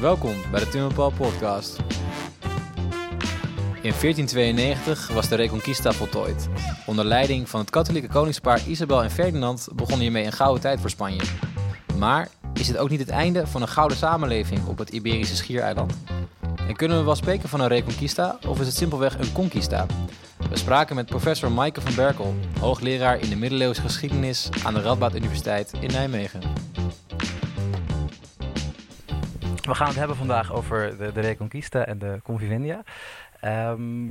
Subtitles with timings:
[0.00, 1.78] Welkom bij de Tim podcast.
[3.82, 6.48] In 1492 was de Reconquista voltooid.
[6.86, 10.90] Onder leiding van het katholieke koningspaar Isabel en Ferdinand begon hiermee een gouden tijd voor
[10.90, 11.22] Spanje.
[11.98, 15.94] Maar is het ook niet het einde van een gouden samenleving op het Iberische schiereiland?
[16.68, 19.86] En kunnen we wel spreken van een Reconquista of is het simpelweg een conquista?
[20.50, 25.14] We spraken met professor Maaike van Berkel, hoogleraar in de middeleeuwse geschiedenis aan de Radboud
[25.14, 26.40] Universiteit in Nijmegen.
[29.70, 32.82] We gaan het hebben vandaag over de, de Reconquista en de Convivendia.
[33.40, 34.08] Ehm,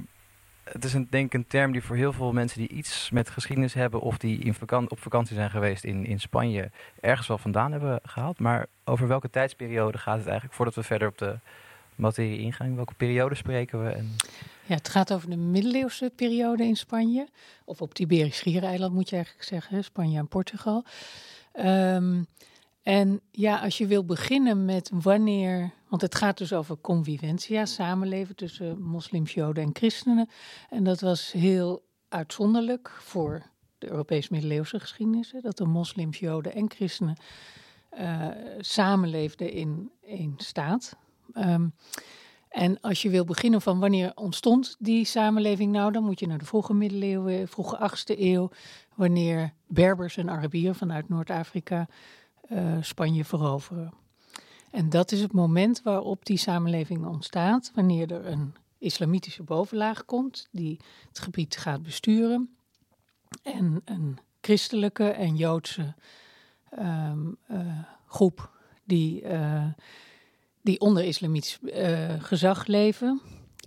[0.63, 3.29] het is een, denk ik een term die voor heel veel mensen die iets met
[3.29, 4.55] geschiedenis hebben of die in
[4.89, 8.39] op vakantie zijn geweest in, in Spanje ergens wel vandaan hebben gehaald.
[8.39, 11.39] Maar over welke tijdsperiode gaat het eigenlijk voordat we verder op de
[11.95, 12.75] materie ingaan?
[12.75, 13.89] Welke periode spreken we?
[13.89, 14.15] En...
[14.65, 17.27] Ja, het gaat over de middeleeuwse periode in Spanje.
[17.65, 20.83] Of op het Iberisch Schiereiland moet je eigenlijk zeggen, Spanje en Portugal.
[21.55, 22.27] Um,
[22.83, 28.35] en ja, als je wil beginnen met wanneer, want het gaat dus over conviventia, samenleven
[28.35, 30.29] tussen moslims, joden en christenen.
[30.69, 33.43] En dat was heel uitzonderlijk voor
[33.77, 37.17] de Europese middeleeuwse geschiedenis, dat de moslims, joden en christenen
[37.99, 38.27] uh,
[38.59, 40.95] samenleefden in één staat.
[41.33, 41.73] Um,
[42.49, 46.37] en als je wil beginnen van wanneer ontstond die samenleving nou, dan moet je naar
[46.37, 48.49] de vroege middeleeuwen, vroege 8e eeuw,
[48.95, 51.87] wanneer Berbers en Arabieren vanuit Noord-Afrika
[52.49, 53.93] uh, Spanje veroveren.
[54.71, 60.47] En dat is het moment waarop die samenleving ontstaat, wanneer er een islamitische bovenlaag komt
[60.51, 62.55] die het gebied gaat besturen
[63.43, 65.93] en een christelijke en joodse
[66.79, 68.51] um, uh, groep
[68.83, 69.65] die, uh,
[70.61, 71.59] die onder islamitisch
[72.19, 73.21] gezag leven.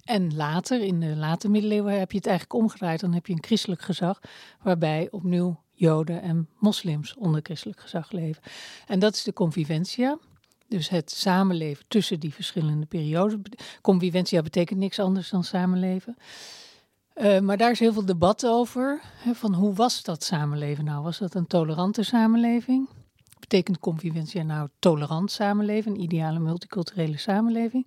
[0.04, 3.00] En later, in de late middeleeuwen, heb je het eigenlijk omgedraaid.
[3.00, 4.20] Dan heb je een christelijk gezag,
[4.62, 8.42] waarbij opnieuw Joden en moslims onder christelijk gezag leven.
[8.86, 10.18] En dat is de conviventia.
[10.68, 13.38] Dus het samenleven tussen die verschillende periodes.
[13.80, 16.16] Conviventia betekent niks anders dan samenleven.
[17.16, 19.00] Uh, maar daar is heel veel debat over.
[19.16, 21.02] Hè, van hoe was dat samenleven nou?
[21.02, 22.88] Was dat een tolerante samenleving?
[23.40, 27.86] Betekent conviventia nou tolerant samenleven, een ideale multiculturele samenleving?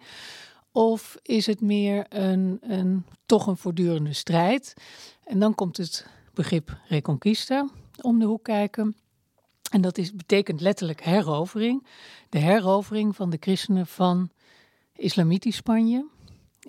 [0.72, 4.74] Of is het meer een, een, toch een voortdurende strijd?
[5.24, 7.70] En dan komt het begrip reconquista
[8.02, 8.96] om de hoek kijken.
[9.72, 11.86] En dat is, betekent letterlijk herovering.
[12.30, 14.30] De herovering van de christenen van
[14.96, 16.06] islamitisch Spanje.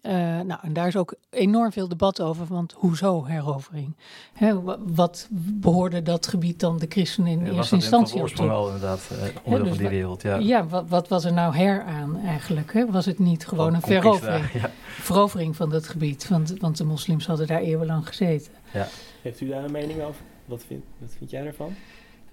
[0.03, 3.97] Uh, nou, en daar is ook enorm veel debat over, want hoezo herovering?
[4.33, 4.63] Hè,
[4.95, 8.37] wat behoorde dat gebied dan de christenen in eerste instantie op?
[8.37, 10.37] Dat wel inderdaad uh, onderdeel dus van die wereld, ja.
[10.37, 12.73] Ja, wat, wat, was er nou her aan eigenlijk?
[12.73, 12.91] Hè?
[12.91, 14.53] Was het niet gewoon een verovering?
[14.53, 14.71] Ja.
[14.87, 18.53] Verovering van dat gebied, want, want de moslims hadden daar eeuwenlang gezeten.
[18.73, 18.89] Ja.
[19.23, 20.21] Heeft u daar een mening over?
[20.47, 21.75] Wat vind, wat vind jij daarvan?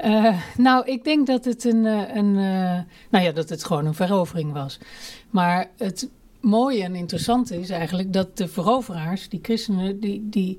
[0.06, 1.85] Uh, nou, ik denk dat het een,
[2.18, 4.79] een uh, nou ja, dat het gewoon een verovering was.
[5.29, 6.09] Maar het
[6.40, 10.57] mooie en interessante is eigenlijk dat de veroveraars, die christenen, die, die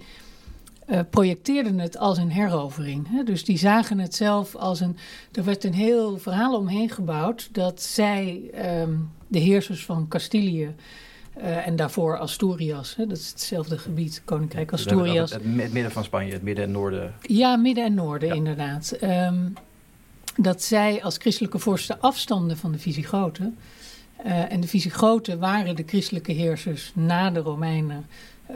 [1.11, 3.09] projecteerden het als een herovering.
[3.09, 3.23] Hè?
[3.23, 4.97] Dus die zagen het zelf als een.
[5.33, 8.51] Er werd een heel verhaal omheen gebouwd dat zij,
[8.83, 10.75] um, de heersers van Castilië.
[11.39, 15.33] Uh, en daarvoor Asturias, hè, dat is hetzelfde gebied, Koninkrijk Asturias.
[15.33, 17.15] Het, het, midden van Spanje, het midden en noorden.
[17.21, 18.35] Ja, midden en noorden ja.
[18.35, 18.97] inderdaad.
[19.03, 19.55] Um,
[20.37, 23.57] dat zij als christelijke vorsten afstanden van de Visigoten.
[24.27, 28.07] Uh, en de Visigoten waren de christelijke heersers na de Romeinen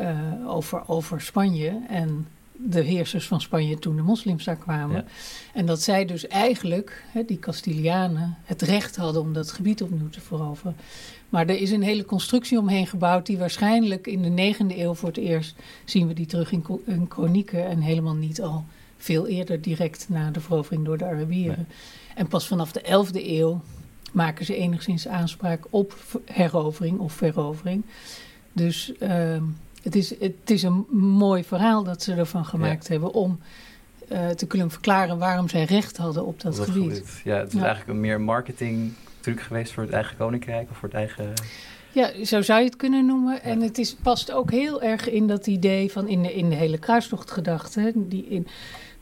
[0.00, 1.80] uh, over, over Spanje.
[1.88, 2.26] En
[2.60, 4.96] de heersers van Spanje toen de moslims daar kwamen.
[4.96, 5.04] Ja.
[5.54, 10.08] En dat zij dus eigenlijk, hè, die Castilianen, het recht hadden om dat gebied opnieuw
[10.08, 10.76] te veroveren.
[11.28, 15.08] Maar er is een hele constructie omheen gebouwd die waarschijnlijk in de negende eeuw voor
[15.08, 18.64] het eerst zien we die terug in, in kronieken en helemaal niet al
[18.96, 21.66] veel eerder direct na de verovering door de Arabieren.
[21.68, 21.76] Nee.
[22.14, 23.60] En pas vanaf de 11e eeuw
[24.12, 27.84] maken ze enigszins aanspraak op herovering of verovering.
[28.52, 29.42] Dus uh,
[29.82, 32.92] het, is, het is een mooi verhaal dat ze ervan gemaakt ja.
[32.92, 33.38] hebben om
[34.12, 37.20] uh, te kunnen verklaren waarom zij recht hadden op dat, dat gebied.
[37.24, 37.60] Ja, het is ja.
[37.60, 41.32] eigenlijk een meer marketing truc geweest voor het eigen koninkrijk of voor het eigen...
[41.92, 43.34] Ja, zo zou je het kunnen noemen.
[43.34, 43.40] Ja.
[43.40, 46.54] En het is, past ook heel erg in dat idee van in de, in de
[46.54, 48.46] hele kruistochtgedachte, die in,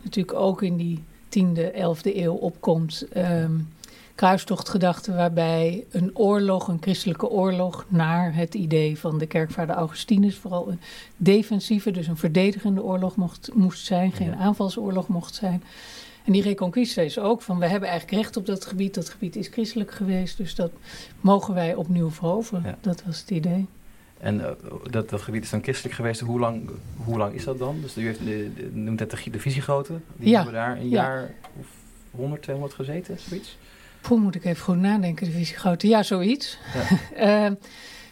[0.03, 1.03] natuurlijk ook in die
[1.39, 3.07] 10e, 11e eeuw opkomt.
[3.17, 3.69] Um,
[4.17, 10.71] kruistochtgedachte waarbij een oorlog, een christelijke oorlog, naar het idee van de kerkvader Augustinus, vooral
[10.71, 10.81] een
[11.17, 14.37] defensieve, dus een verdedigende oorlog mocht, moest zijn, geen ja.
[14.37, 15.63] aanvalsoorlog mocht zijn.
[16.25, 19.37] En die reconquista is ook van, we hebben eigenlijk recht op dat gebied, dat gebied
[19.37, 20.71] is christelijk geweest, dus dat
[21.21, 22.63] mogen wij opnieuw veroveren.
[22.65, 22.79] Ja.
[22.81, 23.67] Dat was het idee.
[24.19, 24.51] En uh,
[24.91, 26.21] dat, dat gebied is dan christelijk geweest.
[26.21, 26.71] Hoe lang,
[27.05, 27.81] hoe lang is dat dan?
[27.81, 30.05] Dus u heeft, de, de, noemt het de, de Visigoten.
[30.17, 30.37] Die ja.
[30.37, 31.03] hebben daar een ja.
[31.03, 31.67] jaar of
[32.11, 33.57] 100, 200 gezeten, zoiets?
[34.09, 35.89] Poeh, moet ik even goed nadenken, de Visigoten.
[35.89, 36.59] Ja, zoiets.
[36.75, 36.99] Ja.
[37.47, 37.53] Eh,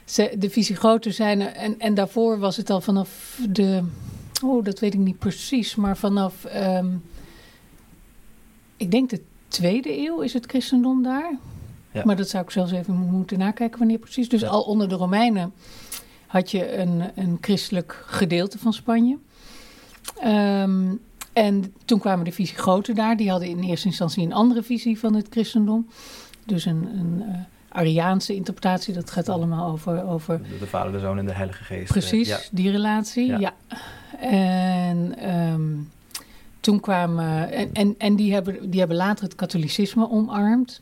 [0.04, 3.82] ze, de Visigoten zijn er, en, en daarvoor was het al vanaf de,
[4.44, 6.86] oh, dat weet ik niet precies, maar vanaf, ehm,
[8.76, 11.36] ik denk de tweede eeuw is het christendom daar.
[11.92, 12.02] Ja.
[12.04, 14.28] Maar dat zou ik zelfs even mo- moeten nakijken wanneer precies.
[14.28, 14.48] Dus Ja.
[14.48, 15.52] al onder de Romeinen
[16.26, 19.18] had je een, een christelijk gedeelte van Spanje.
[20.20, 20.94] Ehm,
[21.34, 23.16] en toen kwamen de Visigoten daar.
[23.16, 25.88] Die hadden in eerste instantie een andere visie van het christendom.
[26.46, 27.38] Dus een, een eh,
[27.68, 28.94] Ariaanse interpretatie.
[28.94, 31.92] Dat gaat allemaal over, over De, de Vader, de Zoon en de Heilige Geest.
[31.92, 32.38] Precies, Ja.
[32.50, 33.26] die relatie.
[33.26, 33.38] Ja.
[33.38, 33.54] Ja.
[34.20, 35.62] En ehm,
[36.60, 37.52] toen kwamen.
[37.52, 40.80] En, en, en die, hebben, die hebben later het katholicisme omarmd.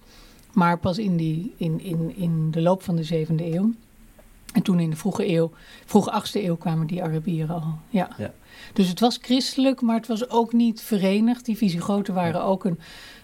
[0.52, 3.72] Maar pas in, die, in, in, in de loop van de zevende eeuw.
[4.52, 5.50] En toen in de vroege eeuw,
[5.86, 7.78] vroege achtste eeuw kwamen die Arabieren al.
[7.88, 8.08] Ja.
[8.18, 8.32] Ja.
[8.72, 11.44] Dus het was christelijk, maar het was ook niet verenigd.
[11.44, 12.46] Die Visigoten waren Ja.
[12.46, 12.78] ook een,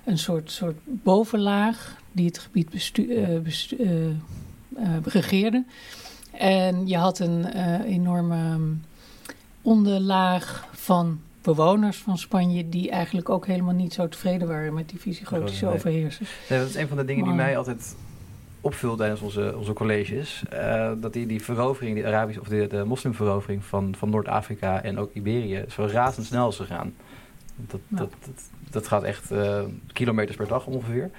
[0.05, 3.07] een soort, soort bovenlaag die het gebied bestu
[3.43, 3.77] bestu-
[4.77, 5.65] eh, regeerde.
[6.33, 7.45] En je had een
[7.85, 8.83] enorme um,
[9.63, 12.69] onderlaag van bewoners van Spanje...
[12.69, 15.75] die eigenlijk ook helemaal niet zo tevreden waren met die Visigotische Nee.
[15.75, 16.31] overheersers.
[16.49, 17.97] Nee, dat is een van de dingen die mij altijd
[18.69, 20.43] opvult tijdens onze, onze colleges.
[20.51, 24.99] Eh, dat die, die verovering, die Arabische of de, de moslimverovering van, van Noord-Afrika en
[24.99, 26.95] ook Iberië zo razendsnel is gegaan.
[27.57, 27.97] Dat, Ja.
[27.97, 29.63] dat, dat, dat gaat echt eh,
[29.93, 31.11] kilometers per dag ongeveer.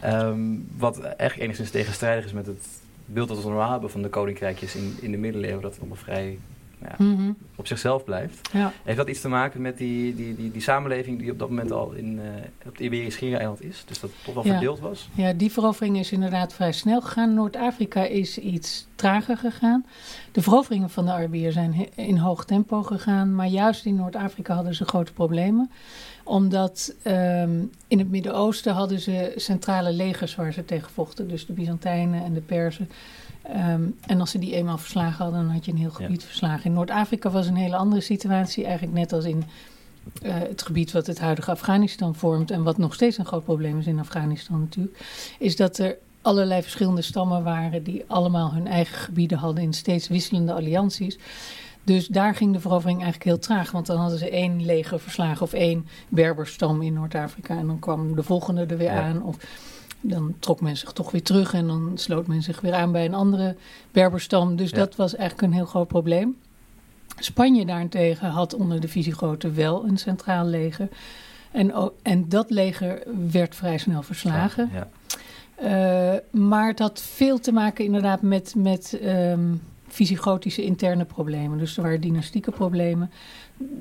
[0.00, 0.40] Ehm,
[0.76, 2.66] wat echt enigszins tegenstrijdig is met het
[3.06, 5.62] beeld dat we normaal hebben van de koninkrijkjes in, in de middeleeuwen.
[5.62, 6.38] Dat het allemaal vrij
[6.98, 7.30] Mhm.
[7.56, 8.48] op zichzelf blijft.
[8.52, 8.72] Ja.
[8.82, 11.72] Heeft dat iets te maken met die, die, die, die samenleving die op dat moment
[11.72, 12.26] al in, eh,
[12.66, 13.82] op het Iberisch Schiereiland is?
[13.86, 14.50] Dus dat het toch wel Ja.
[14.50, 15.08] verdeeld was?
[15.14, 17.34] Ja, die verovering is inderdaad vrij snel gegaan.
[17.34, 19.86] Noord-Afrika is iets trager gegaan.
[20.32, 23.34] De veroveringen van de Arabieren zijn in hoog tempo gegaan.
[23.34, 25.70] Maar juist in Noord-Afrika hadden ze grote problemen.
[26.24, 31.28] Omdat ehm, in het Midden-Oosten hadden ze centrale legers waar ze tegen vochten.
[31.28, 32.90] Dus de Byzantijnen en de Perzen.
[33.42, 36.64] Ehm, en als ze die eenmaal verslagen hadden, dan had je een heel gebied verslagen.
[36.64, 38.64] In Noord-Afrika was een hele andere situatie.
[38.64, 39.44] Eigenlijk net als in
[40.22, 42.50] eh, het gebied wat het huidige Afghanistan vormt.
[42.50, 44.98] En wat nog steeds een groot probleem is in Afghanistan natuurlijk.
[45.38, 50.08] Is dat er allerlei verschillende stammen waren die allemaal hun eigen gebieden hadden in steeds
[50.08, 51.18] wisselende allianties.
[51.84, 53.70] Dus daar ging de verovering eigenlijk heel traag.
[53.70, 57.58] Want dan hadden ze één leger verslagen of één Berberstam in Noord-Afrika.
[57.58, 59.02] En dan kwam de volgende er weer Ja.
[59.02, 59.22] aan.
[59.22, 59.36] Of
[60.02, 63.04] dan trok men zich toch weer terug en dan sloot men zich weer aan bij
[63.04, 63.56] een andere
[63.90, 64.56] Berberstam.
[64.56, 64.76] Dus Ja.
[64.76, 66.36] dat was eigenlijk een heel groot probleem.
[67.18, 70.88] Spanje daarentegen had onder de Visigoten wel een centraal leger.
[71.50, 71.72] En,
[72.02, 74.70] en dat leger werd vrij snel verslagen.
[74.72, 74.88] Ja.
[75.54, 79.40] Eh, maar het had veel te maken inderdaad met, met ehm
[79.88, 81.58] Visigotische interne problemen.
[81.58, 83.10] Dus er waren dynastieke problemen,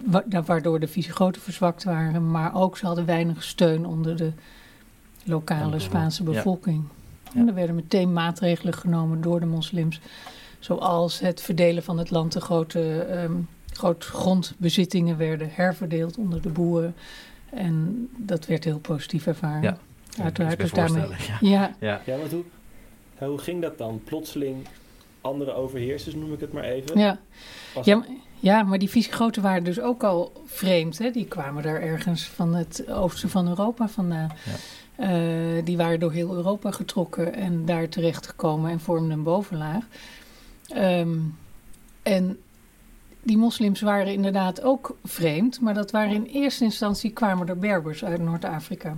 [0.05, 2.31] wa- waardoor de Visigoten verzwakt waren.
[2.31, 4.31] Maar ook ze hadden weinig steun onder de
[5.25, 6.83] lokale Spaanse bevolking,
[7.23, 7.31] ja.
[7.33, 7.39] Ja.
[7.39, 9.99] En er werden meteen maatregelen genomen door de moslims.
[10.59, 12.31] Zoals het verdelen van het land.
[12.33, 13.31] De grote, ehm
[13.73, 16.95] groot grondbezittingen werden herverdeeld onder de boeren.
[17.49, 19.61] En dat werd heel positief ervaren.
[19.61, 19.77] Ja.
[20.23, 21.03] Uiteraard dus daarmee.
[21.27, 21.37] Ja.
[21.49, 22.01] Ja, Ja.
[22.05, 22.43] Ja, want hoe,
[23.19, 24.01] ja, hoe ging dat dan?
[24.03, 24.67] Plotseling
[25.21, 26.99] andere overheersers, noem ik het maar even.
[26.99, 27.19] ja.
[27.73, 28.07] Was- Ja, maar-
[28.39, 30.97] ja, maar die Visigoten waren dus ook al vreemd.
[30.97, 31.11] Hè?
[31.11, 34.31] Die kwamen daar ergens van het oosten van Europa vandaan.
[35.01, 39.85] Eh, die waren door heel Europa getrokken en daar terecht gekomen en vormden een bovenlaag.
[40.67, 41.17] Ehm,
[42.03, 42.39] en
[43.23, 48.05] die moslims waren inderdaad ook vreemd, maar dat waren in eerste instantie kwamen er Berbers
[48.05, 48.97] uit Noord-Afrika.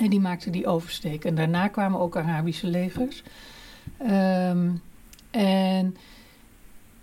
[0.00, 1.24] En die maakten die oversteek.
[1.24, 3.22] En daarna kwamen ook Arabische legers.
[3.98, 4.70] Ehm,
[5.30, 5.96] en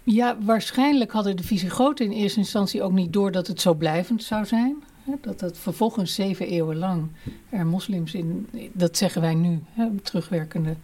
[0.04, 4.24] ja, waarschijnlijk hadden de Visigoten in eerste instantie ook niet door dat het zo blijvend
[4.24, 4.84] zou zijn.
[5.22, 7.08] Dat het vervolgens zeven eeuwen lang
[7.50, 10.76] er moslims in, dat zeggen wij nu, hè, terugwerkende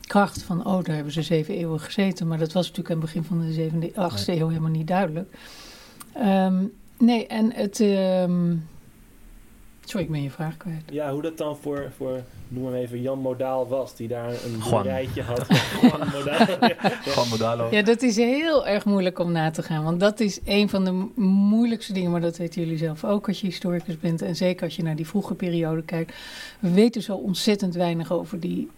[0.00, 2.26] kracht van, oh, daar hebben ze zeven eeuwen gezeten.
[2.26, 5.34] Maar dat was natuurlijk aan het begin van de zevende, achtste eeuw helemaal niet duidelijk.
[6.12, 6.64] Ehm,
[6.98, 8.56] nee, en het, ehm,
[9.84, 10.82] sorry, ik ben je vraag kwijt.
[10.90, 14.82] Ja, hoe dat dan voor, voor, noem maar even, Jan Modaal was, die daar een
[14.82, 15.46] rijtje had.
[15.82, 16.46] Juan Modaal.
[16.68, 16.74] Ja.
[17.02, 17.68] Gewoon Modalo.
[17.70, 19.84] Ja, dat is heel erg moeilijk om na te gaan.
[19.84, 22.10] Want dat is een van de mo- moeilijkste dingen.
[22.10, 24.22] Maar dat weten jullie zelf ook als je historicus bent.
[24.22, 26.14] En zeker als je naar die vroege periode kijkt.
[26.60, 28.68] We weten zo ontzettend weinig over die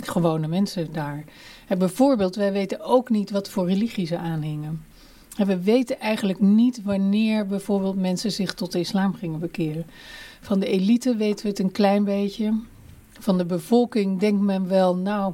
[0.00, 1.24] gewone mensen daar.
[1.68, 4.84] En bijvoorbeeld, wij weten ook niet wat voor religie ze aanhingen.
[5.36, 9.86] En we weten eigenlijk niet wanneer bijvoorbeeld mensen zich tot de islam gingen bekeren.
[10.40, 12.52] Van de elite weten we het een klein beetje.
[13.24, 15.32] Van de bevolking denkt men wel, nou,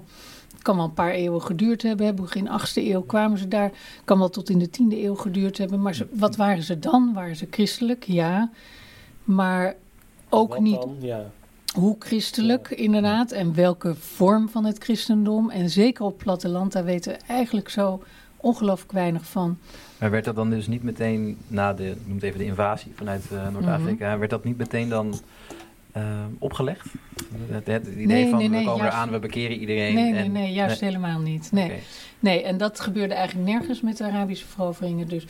[0.52, 2.28] het kan wel een paar eeuwen geduurd hebben.
[2.28, 3.70] Geen achtste eeuw kwamen ze daar.
[4.04, 5.82] Kan wel tot in de tiende eeuw geduurd hebben.
[5.82, 7.12] Maar ze- wat waren ze dan?
[7.14, 8.04] Waren ze christelijk?
[8.04, 8.50] Ja.
[9.24, 9.74] Maar
[10.28, 10.96] ook Wat niet dan?
[11.00, 11.30] Ja.
[11.74, 15.50] hoe christelijk inderdaad en welke vorm van het christendom.
[15.50, 18.02] En zeker op platteland, daar weten we eigenlijk zo
[18.36, 19.58] ongelooflijk weinig van.
[19.98, 23.24] Maar werd dat dan dus niet meteen na de, noem het even de invasie vanuit
[23.32, 24.18] uh, Noord-Afrika, mm -hmm.
[24.18, 25.14] werd dat niet meteen dan
[25.96, 26.86] uh, opgelegd?
[27.50, 29.94] Het, het idee nee, van nee, nee, we komen juist, eraan, we bekeren iedereen.
[29.94, 31.52] Nee, nee, en, nee, juist helemaal niet.
[31.52, 31.64] Nee.
[31.64, 31.82] Okay.
[32.18, 35.08] nee, en dat gebeurde eigenlijk nergens met de Arabische veroveringen.
[35.08, 35.26] Dus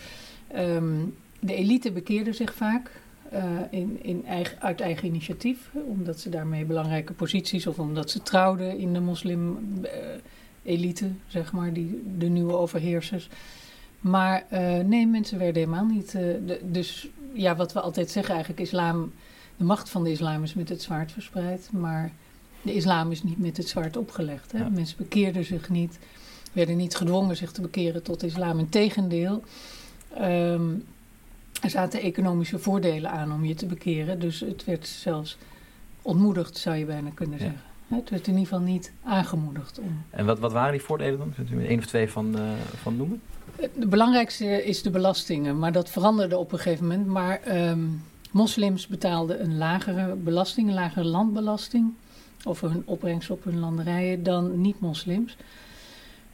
[0.56, 2.90] um, de elite bekeerde zich vaak.
[3.32, 8.22] Uh, in, in eigen, uit eigen initiatief, omdat ze daarmee belangrijke posities of omdat ze
[8.22, 13.28] trouwden in de moslim-elite, uh, zeg maar, die, de nieuwe overheersers.
[14.00, 16.12] Maar uh, nee, mensen werden helemaal niet.
[16.12, 19.12] De, dus ja, wat we altijd zeggen eigenlijk, islam,
[19.60, 22.12] de macht van de islam is met het zwaard verspreid, maar
[22.62, 24.52] de islam is niet met het zwaard opgelegd.
[24.52, 24.58] Hè?
[24.58, 24.68] Ja.
[24.68, 25.98] Mensen bekeerden zich niet,
[26.52, 28.58] werden niet gedwongen zich te bekeren tot de islam.
[28.58, 29.42] Integendeel.
[30.20, 30.84] Um,
[31.62, 34.20] er zaten economische voordelen aan om je te bekeren.
[34.20, 35.38] Dus het werd zelfs
[36.02, 37.44] ontmoedigd, zou je bijna kunnen Ja.
[37.44, 37.62] zeggen.
[37.88, 40.02] Het werd in ieder geval niet aangemoedigd om.
[40.10, 41.32] En wat, wat waren die voordelen dan?
[41.34, 42.42] Kunt u er één of twee van, uh,
[42.82, 43.20] van noemen?
[43.74, 47.06] De belangrijkste is de belastingen, maar dat veranderde op een gegeven moment.
[47.06, 51.92] Maar um, moslims betaalden een lagere belasting, een lagere landbelasting.
[52.44, 55.36] Of hun opbrengst op hun landerijen dan niet-moslims.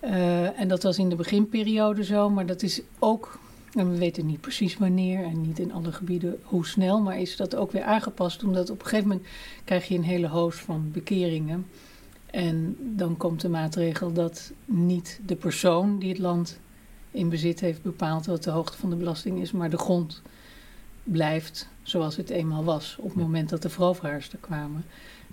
[0.05, 3.39] Uh, en dat was in de beginperiode zo, maar dat is ook
[3.77, 7.37] en we weten niet precies wanneer en niet in alle gebieden hoe snel, maar is
[7.37, 9.27] dat ook weer aangepast, omdat op een gegeven moment
[9.65, 11.67] krijg je een hele hoos van bekeringen.
[12.31, 16.59] En dan komt de maatregel dat niet de persoon die het land
[17.11, 20.23] in bezit heeft bepaald wat de hoogte van de belasting is, maar de grond
[21.07, 24.85] blijft zoals het eenmaal was op het moment dat de veroveraars er kwamen.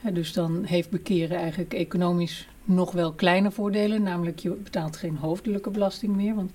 [0.01, 5.17] He, dus dan heeft bekeren eigenlijk economisch nog wel kleine voordelen, namelijk je betaalt geen
[5.17, 6.51] hoofdelijke belasting meer, want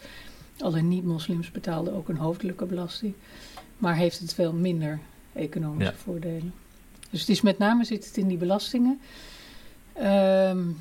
[0.59, 3.15] alle niet-moslims betaalden ook een hoofdelijke belasting.
[3.79, 4.99] Maar heeft het veel minder
[5.33, 5.99] economische Ja.
[5.99, 6.53] voordelen.
[7.11, 9.01] Dus het is met name zit het in die belastingen.
[10.03, 10.77] Um,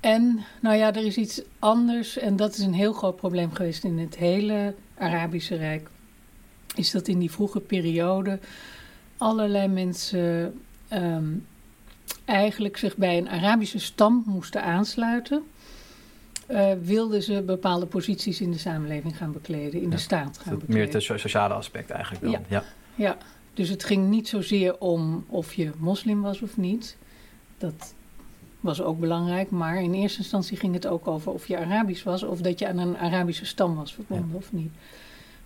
[0.00, 2.18] en nou ja, er is iets anders.
[2.18, 5.88] En dat is een heel groot probleem geweest in het hele Arabische Rijk.
[6.74, 8.38] Is dat in die vroege periode
[9.16, 10.54] allerlei mensen
[10.92, 11.46] um,
[12.24, 15.42] eigenlijk zich bij een Arabische stam moesten aansluiten
[16.50, 20.52] uh, wilden ze bepaalde posities in de samenleving gaan bekleden, in Ja, de staat gaan
[20.58, 20.74] bekleden.
[20.84, 22.30] meer het so- sociale aspect eigenlijk dan.
[22.32, 22.40] Ja.
[22.48, 22.64] Ja.
[22.94, 23.16] Ja,
[23.54, 26.96] dus het ging niet zozeer om of je moslim was of niet.
[27.58, 27.94] Dat
[28.60, 32.22] was ook belangrijk, maar in eerste instantie ging het ook over of je Arabisch was
[32.22, 34.36] of dat je aan een Arabische stam was verbonden Ja.
[34.36, 34.72] of niet.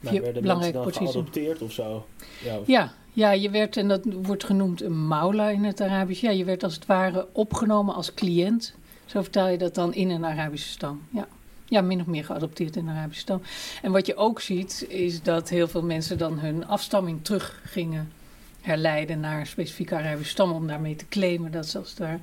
[0.00, 2.06] Maar je werden mensen dan geadopteerd of zo?
[2.44, 6.20] Ja, of- Ja, ja, je werd, en dat wordt genoemd een maula in het Arabisch,
[6.20, 8.74] ja, je werd als het ware opgenomen als cliënt.
[9.06, 11.02] Zo vertaal je dat dan in een Arabische stam.
[11.10, 11.28] Ja.
[11.64, 13.42] ja, min of meer geadopteerd in een Arabische stam.
[13.82, 18.12] En wat je ook ziet, is dat heel veel mensen dan hun afstamming terug gingen
[18.60, 20.52] herleiden naar een specifieke Arabische stam.
[20.52, 22.18] Om daarmee te claimen dat ze als het ware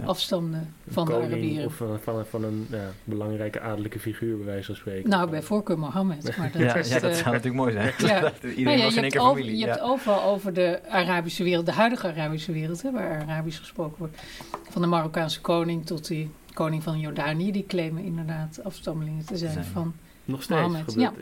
[0.00, 0.06] Ja.
[0.06, 1.66] afstamden van de Arabieren.
[1.66, 5.10] Of van, van, van een ja, belangrijke adellijke figuur, bij wijze van spreken.
[5.10, 6.36] Nou, bij voorkeur Mohammed.
[6.36, 7.86] Maar dat Ja, is, ja, dat eh, zou natuurlijk mooi zijn.
[7.98, 8.32] ja.
[8.42, 9.58] Iedereen Nou ja, was je in één hebt, keer over, familie.
[9.58, 9.72] je ja.
[9.72, 14.22] hebt overal over de Arabische wereld, de huidige Arabische wereld, hè, waar Arabisch gesproken wordt.
[14.70, 19.52] Van de Marokkaanse koning tot die koning van Jordanië, die claimen inderdaad afstammelingen te zijn
[19.52, 19.64] Zijn.
[19.64, 19.94] van.
[20.24, 21.14] Nog steeds Mohammed, gebeurt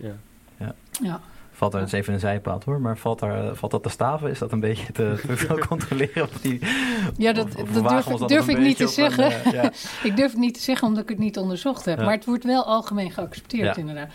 [0.59, 0.75] ja.
[1.03, 1.21] Ja,
[1.61, 4.31] Valt daar eens even een zijpad hoor, maar valt, daar, valt dat te staven?
[4.31, 6.23] Is dat een beetje te, te veel controleren?
[6.23, 6.59] Of die,
[7.17, 9.25] ja dat, of- of dat durf, dat durf ik niet te een, zeggen.
[9.45, 9.73] eh, ja.
[10.09, 11.99] ik durf het niet te zeggen omdat ik het niet onderzocht heb.
[11.99, 12.05] Ja.
[12.05, 13.77] Maar het wordt wel algemeen geaccepteerd Ja.
[13.77, 14.09] inderdaad.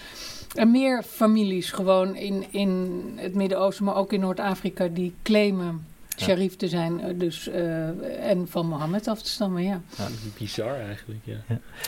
[0.53, 5.85] En meer families gewoon in, in het Midden-Oosten, maar ook in Noord-Afrika, die claimen
[6.15, 6.25] Ja.
[6.25, 7.01] sharif te zijn.
[7.01, 9.81] eh, Dus, eh, en van Mohammed af te stammen, ja.
[10.37, 11.37] Bizar eigenlijk, ja.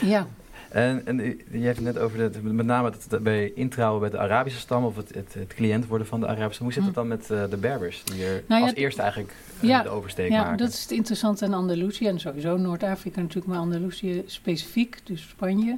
[0.05, 0.27] Ja,
[0.69, 4.09] En, en u- je hebt het net over het, met name het bij introuwen bij
[4.09, 6.65] de Arabische stam of het, het, het cliënt worden van de Arabische stam.
[6.65, 9.33] Hoe zit het dan met eh, de Berbers, die er Nou ja, als eerste eigenlijk
[9.61, 10.57] eh, Ja, de oversteek ja maken?
[10.57, 15.77] dat is het interessante aan Andalusië en sowieso Noord-Afrika natuurlijk, maar Andalusië specifiek, dus Spanje,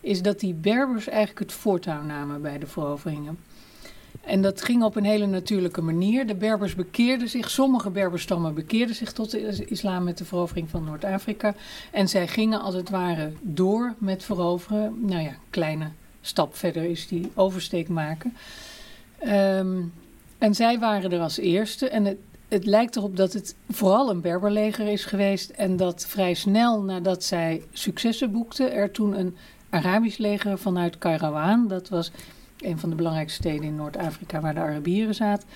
[0.00, 3.38] is dat die Berbers eigenlijk het voortouw namen bij de veroveringen.
[4.26, 6.26] En dat ging op een hele natuurlijke manier.
[6.26, 10.70] De Berbers bekeerden zich, sommige Berberstammen bekeerden zich tot de is- islam met de verovering
[10.70, 11.54] van Noord-Afrika.
[11.90, 14.94] En zij gingen als het ware door met veroveren.
[15.00, 15.88] Nou ja, kleine
[16.20, 18.36] stap verder is die oversteek maken.
[19.18, 19.82] Ehm,
[20.38, 21.88] en zij waren er als eerste.
[21.88, 25.50] En het, het lijkt erop dat het vooral een Berberleger is geweest.
[25.50, 29.36] En dat vrij snel nadat zij successen boekten, er toen een
[29.70, 32.10] Arabisch leger vanuit Kairouan, dat was
[32.64, 35.48] een van de belangrijkste steden in Noord-Afrika waar de Arabieren zaten,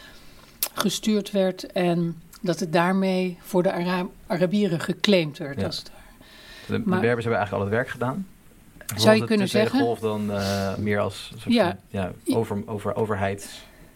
[0.75, 1.67] gestuurd werd.
[1.73, 5.61] En dat het daarmee voor de Ara- Arabieren geclaimd werd.
[5.61, 5.67] Ja.
[5.67, 6.03] Als het ware.
[6.67, 8.27] De, de Berbers hebben eigenlijk al het werk gedaan.
[8.97, 9.81] Zou je de- kunnen de zeggen?
[9.81, 11.65] golf dan eh, meer als soort Ja.
[11.67, 13.51] van, ja, over, over, overheid.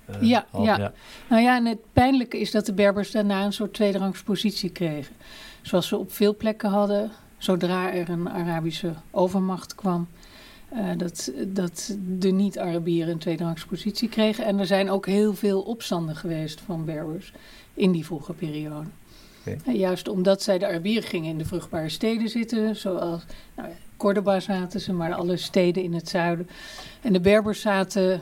[0.05, 0.93] eh, Ja, ja.
[1.29, 5.15] Nou ja, en het pijnlijke is dat de Berbers daarna een soort tweederangs positie kregen.
[5.63, 10.09] Zoals ze op veel plekken hadden, zodra er een Arabische overmacht kwam.
[10.75, 14.45] Eh, dat, dat de niet-Arabieren een tweederangs positie kregen.
[14.45, 17.33] En er zijn ook heel veel opstanden geweest van Berbers
[17.75, 18.89] in die vroege periode.
[19.45, 23.23] En juist omdat zij de Arabieren gingen in de vruchtbare steden zitten, zoals
[23.57, 26.49] nou ja, Cordoba zaten ze, maar alle steden in het zuiden.
[27.01, 28.21] En de Berbers zaten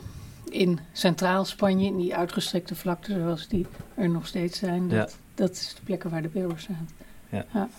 [0.49, 3.65] in centraal Spanje, in die uitgestrekte vlakte zoals die
[3.95, 4.89] er nog steeds zijn.
[4.89, 6.89] Dat, dat is de plekken waar de Berbers zaten.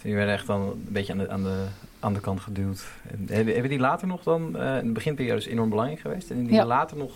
[0.03, 1.67] Die werden echt dan een beetje aan de, aan de,
[2.03, 2.85] aan de kant geduwd.
[3.11, 6.31] En hebben, hebben die later nog dan, eh, in de beginperiode is enorm belangrijk geweest.
[6.31, 6.65] En die Ja.
[6.67, 7.13] later nog,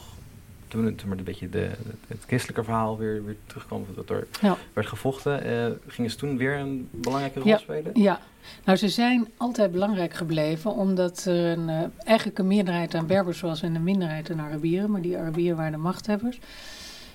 [0.68, 1.70] toen het, een beetje de,
[2.06, 4.56] het christelijke verhaal weer, weer terugkwam, dat er Ja.
[4.72, 7.58] werd gevochten, eh, gingen ze toen weer een belangrijke rol Ja.
[7.58, 7.90] spelen?
[7.94, 8.20] Ja,
[8.64, 13.40] nou ze zijn altijd belangrijk gebleven omdat er een, eh, eigenlijk een meerderheid aan Berbers
[13.40, 14.90] was en een minderheid aan Arabieren.
[14.90, 16.38] Maar die Arabieren waren de machthebbers.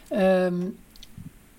[0.07, 0.55] Ehm,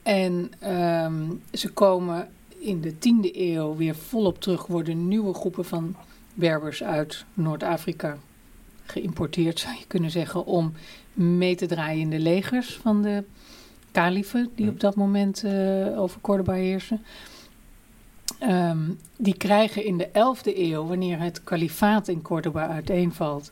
[0.02, 1.14] en ehm,
[1.52, 2.28] ze komen
[2.62, 5.96] in de 10e eeuw weer volop terug, worden nieuwe groepen van
[6.34, 8.18] Berbers uit Noord-Afrika
[8.84, 10.72] geïmporteerd, zou je kunnen zeggen, om
[11.12, 13.24] mee te draaien in de legers van de
[13.90, 17.02] kalifen die op dat moment eh, over Cordoba heersen.
[18.38, 23.50] Ehm, die krijgen in de 11e eeuw, wanneer het kalifaat in Cordoba uiteenvalt,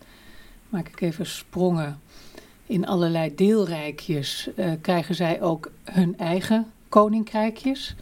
[0.69, 2.01] maak ik even sprongen,
[2.67, 7.95] in allerlei deelrijkjes, eh, krijgen zij ook hun eigen koninkrijkjes.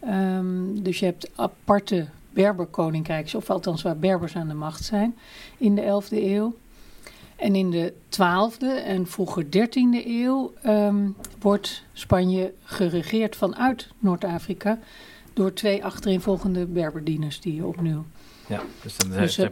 [0.00, 5.16] Ehm, dus je hebt aparte Berberkoninkrijkjes, of althans waar Berbers aan de macht zijn,
[5.58, 6.54] in de 11e eeuw.
[7.36, 11.08] En in de 12e en vroeger 13e eeuw ehm,
[11.40, 14.78] wordt Spanje geregeerd vanuit Noord-Afrika
[15.40, 18.04] door twee achtereenvolgende Berberdynastieën opnieuw.
[18.46, 19.50] Ja, dus dan Dus, ze, eh,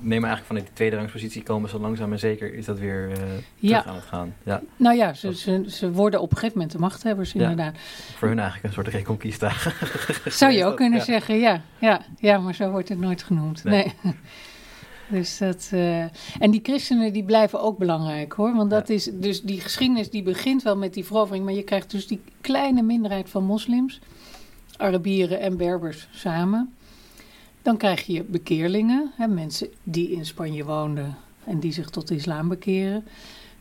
[0.00, 3.40] nemen eigenlijk vanuit die tweede rangspositie komen ze langzaam en zeker is dat weer terug
[3.56, 3.84] Ja.
[3.84, 4.34] aan het gaan.
[4.44, 7.40] Ja, Nou ja, ze, ze, ze worden op een gegeven moment de machthebbers Ja.
[7.40, 7.74] inderdaad.
[8.16, 9.52] voor hun eigenlijk een soort reconquista.
[10.26, 11.04] Zou je ook kunnen Ja.
[11.04, 12.04] zeggen, ja, ja.
[12.18, 13.64] Ja, maar zo wordt het nooit genoemd.
[13.64, 13.92] Nee.
[14.02, 14.14] Nee.
[15.08, 16.00] Dus dat, eh,
[16.38, 18.54] en die christenen die blijven ook belangrijk hoor.
[18.56, 18.94] Want dat Ja.
[18.94, 21.44] is dus die geschiedenis die begint wel met die verovering.
[21.44, 24.00] Maar je krijgt dus die kleine minderheid van moslims,
[24.76, 26.74] Arabieren en Berbers samen.
[27.62, 32.14] Dan krijg je bekeerlingen, hè, mensen die in Spanje woonden en die zich tot de
[32.14, 33.04] islam bekeren.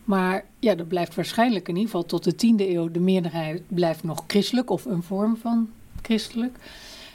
[0.04, 2.92] Maar ja, dat blijft waarschijnlijk in ieder geval tot de tiende eeuw.
[2.92, 5.70] De meerderheid blijft nog christelijk of een vorm van
[6.02, 6.58] christelijk.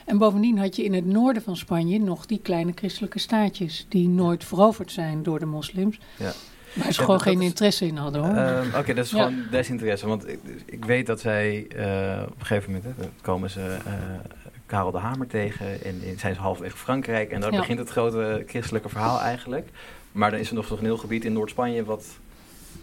[0.05, 3.85] En bovendien had je in het noorden van Spanje nog die kleine christelijke staatjes.
[3.89, 5.99] die nooit veroverd zijn door de moslims.
[6.17, 6.33] Ja.
[6.73, 8.35] Waar ze gewoon dat geen interesse in hadden hoor.
[8.35, 9.17] Ehm, Oké, dat is Ja.
[9.25, 10.07] gewoon desinteresse.
[10.07, 13.93] Want ik, ik weet dat zij eh, op een gegeven moment hè, komen ze eh,
[14.65, 17.31] Karel de Hamer tegen en, en zijn ze halfweg Frankrijk.
[17.31, 17.59] En daar Ja.
[17.59, 19.69] begint het grote christelijke verhaal eigenlijk.
[20.11, 22.05] Maar dan is er nog, een heel gebied in Noord-Spanje wat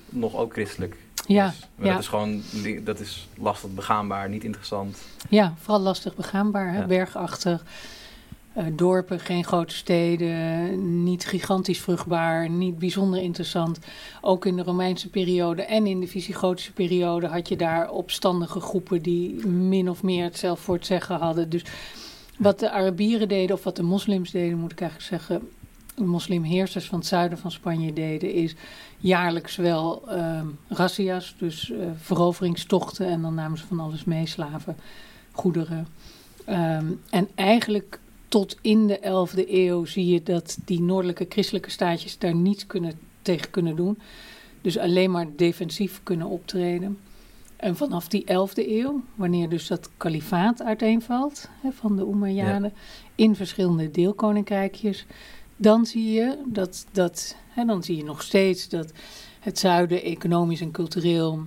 [0.09, 0.97] nog ook christelijk
[1.27, 1.69] ja, is.
[1.77, 2.43] Maar ja, dat is gewoon
[2.85, 4.99] dat is lastig begaanbaar, niet interessant.
[5.29, 6.85] ja, vooral lastig begaanbaar, hè?
[6.87, 7.65] Bergachtig.
[8.59, 13.79] Eh, dorpen, geen grote steden, niet gigantisch vruchtbaar, niet bijzonder interessant.
[14.21, 19.03] Ook in de Romeinse periode en in de Visigotische periode had je daar opstandige groepen
[19.03, 21.51] die min of meer het zelf voor het zeggen hadden.
[21.51, 21.65] Dus
[22.39, 25.49] wat de Arabieren deden of wat de moslims deden, moet ik eigenlijk zeggen,
[25.95, 28.55] de moslimheersers van het zuiden van Spanje deden, is
[28.99, 34.77] jaarlijks wel ehm razzia's, dus eh, veroveringstochten en dan namen ze van alles mee, slaven,
[35.33, 35.87] goederen.
[36.45, 42.19] Ehm, en eigenlijk tot in de 11e eeuw zie je dat die noordelijke christelijke staatjes
[42.19, 43.99] daar niets kunnen, tegen kunnen doen.
[44.61, 46.99] Dus alleen maar defensief kunnen optreden.
[47.57, 52.73] En vanaf die 11e eeuw, wanneer dus dat kalifaat uiteenvalt hè, van de Oemajjaden
[53.15, 55.07] in verschillende deelkoninkrijkjes,
[55.57, 58.93] dan zie je dat, dat hè, dan zie je nog steeds dat
[59.41, 61.43] het zuiden economisch en cultureel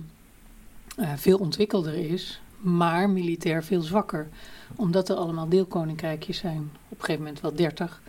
[0.96, 4.28] eh, veel ontwikkelder is, maar militair veel zwakker
[4.76, 6.70] omdat er allemaal deelkoninkrijkjes zijn.
[6.88, 8.02] Op een gegeven moment wel dertig.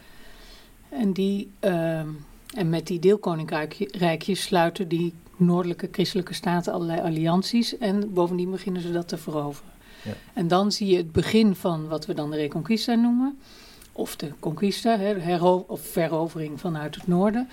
[0.89, 2.07] En, die, ehm,
[2.55, 7.77] en met die deelkoninkrijkjes sluiten die noordelijke christelijke staten allerlei allianties.
[7.77, 9.71] En bovendien beginnen ze dat te veroveren.
[10.03, 10.13] Ja.
[10.33, 13.39] En dan zie je het begin van wat we dan de Reconquista noemen.
[13.91, 17.49] Of de Conquista, hero- of verovering vanuit het noorden.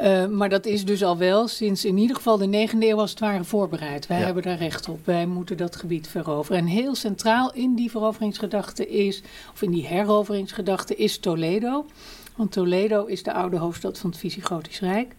[0.00, 3.10] Uh, maar dat is dus al wel sinds in ieder geval de negende eeuw als
[3.10, 4.06] het ware voorbereid.
[4.06, 4.24] Wij Ja.
[4.24, 5.06] hebben daar recht op.
[5.06, 6.60] Wij moeten dat gebied veroveren.
[6.60, 11.86] En heel centraal in die veroveringsgedachte is, of in die heroveringsgedachte, is Toledo.
[12.36, 15.14] Want Toledo is de oude hoofdstad van het Visigotisch Rijk.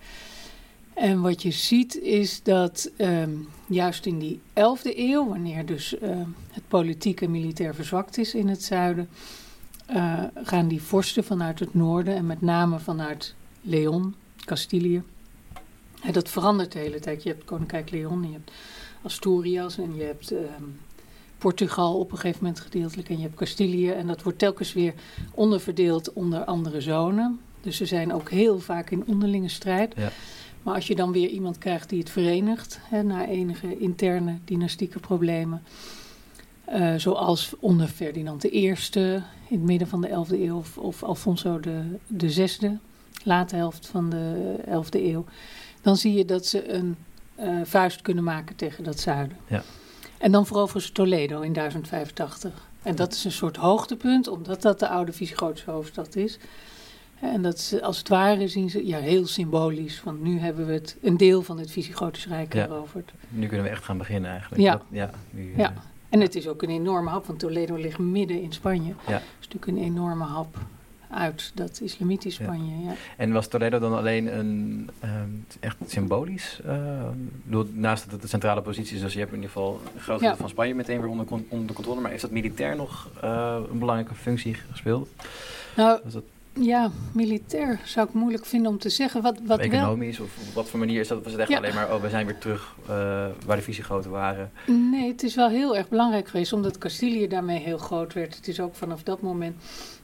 [0.93, 6.09] En wat je ziet is dat um, juist in die 11e eeuw, wanneer dus uh,
[6.51, 9.09] het politiek en militair verzwakt is in het zuiden,
[9.91, 14.15] uh, gaan die vorsten vanuit het noorden en met name vanuit Leon,
[14.49, 15.03] Castilië.
[16.03, 17.23] En dat verandert de hele tijd.
[17.23, 18.51] Je hebt Koninkrijk Leon, je hebt
[19.01, 20.63] Asturias en je hebt ehm,
[21.37, 23.89] Portugal op een gegeven moment gedeeltelijk en je hebt Castilië.
[23.89, 24.93] En dat wordt telkens weer
[25.33, 27.39] onderverdeeld onder andere zonen.
[27.61, 29.93] Dus ze zijn ook heel vaak in onderlinge strijd.
[29.95, 30.11] Ja.
[30.63, 34.99] Maar als je dan weer iemand krijgt die het verenigt, hè, na enige interne dynastieke
[34.99, 35.63] problemen,
[36.65, 41.59] eh, zoals onder Ferdinand I in het midden van de 11e eeuw of, of Alfonso
[41.59, 42.77] de, de zesde,
[43.23, 45.25] late helft van de 11e eeuw,
[45.81, 46.95] dan zie je dat ze een
[47.35, 49.37] eh, vuist kunnen maken tegen dat zuiden.
[49.47, 49.63] Ja.
[50.17, 52.67] En dan veroveren ze Toledo in 1085.
[52.83, 56.37] En dat is een soort hoogtepunt, omdat dat de oude Visigotische hoofdstad is.
[57.19, 60.73] En dat ze, als het ware zien ze, ja, heel symbolisch, want nu hebben we
[60.73, 62.65] het, een deel van het Visigotisch Rijk Ja.
[62.65, 63.11] veroverd.
[63.29, 64.61] Nu kunnen we echt gaan beginnen eigenlijk.
[64.61, 64.71] Ja.
[64.71, 65.69] Dat- ja, nu, Ja.
[65.71, 65.77] eh,
[66.09, 68.93] En het is ook een enorme hap, want Toledo ligt midden in Spanje.
[69.07, 69.13] Ja.
[69.13, 70.57] Het is natuurlijk een enorme hap
[71.09, 72.33] uit dat islamitisch.
[72.35, 72.83] Spanje.
[72.83, 72.93] Ja.
[73.17, 76.59] En was Toledo dan alleen een ehm, echt symbolisch?
[76.65, 76.75] eh,
[77.11, 79.79] ik bedoel, naast dat het de centrale positie is, dus je hebt in ieder geval
[79.95, 80.35] een groot deel Ja.
[80.35, 82.01] van Spanje meteen weer onder, onder controle.
[82.01, 85.09] Maar heeft dat militair nog eh, een belangrijke functie gespeeld?
[85.75, 89.21] Nou dat ja, militair zou ik moeilijk vinden om te zeggen.
[89.21, 90.19] Wat, wat wel, economisch?
[90.19, 91.23] Of op wat voor manier is dat?
[91.23, 91.57] Was het echt Ja.
[91.57, 92.87] alleen maar, oh, we zijn weer terug eh,
[93.45, 94.51] waar de visiegroten waren?
[94.65, 98.35] Nee, het is wel heel erg belangrijk geweest, omdat Castilië daarmee heel groot werd.
[98.35, 99.55] Het is ook vanaf dat moment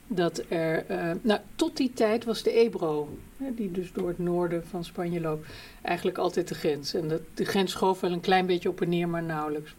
[0.07, 0.85] dat er...
[0.85, 4.83] eh, nou, tot die tijd was de Ebro, hè, die dus door het noorden van
[4.83, 5.47] Spanje loopt,
[5.81, 6.93] eigenlijk altijd de grens.
[6.93, 9.75] En dat, de grens schoof wel een klein beetje op en neer, maar nauwelijks.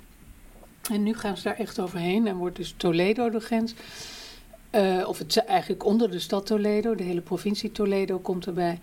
[0.91, 3.75] En nu gaan ze daar echt overheen en wordt dus Toledo de grens.
[4.71, 8.79] Eh, of het eigenlijk onder de stad Toledo, de hele provincie Toledo komt erbij.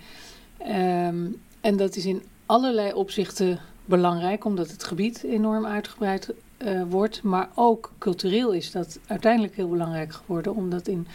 [0.57, 1.25] Ehm,
[1.61, 7.23] en dat is in allerlei opzichten belangrijk, omdat het gebied enorm uitgebreid eh, wordt.
[7.23, 11.07] Maar ook cultureel is dat uiteindelijk heel belangrijk geworden, omdat in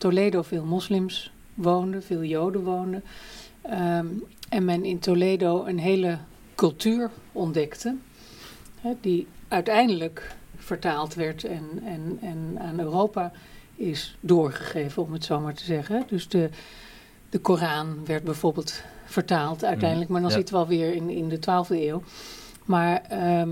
[0.00, 3.02] Toledo veel moslims woonden, veel joden woonden.
[3.62, 4.06] Ehm,
[4.48, 6.18] en men in Toledo een hele
[6.54, 7.96] cultuur ontdekte,
[8.80, 13.32] hè, die uiteindelijk vertaald werd en, en, en aan Europa
[13.76, 16.04] is doorgegeven, om het zo maar te zeggen.
[16.08, 16.50] Dus de,
[17.30, 20.36] de Koran werd bijvoorbeeld vertaald uiteindelijk, maar dan ja.
[20.36, 22.02] zitten we alweer in, in de 12e eeuw.
[22.64, 23.50] Maar ehm,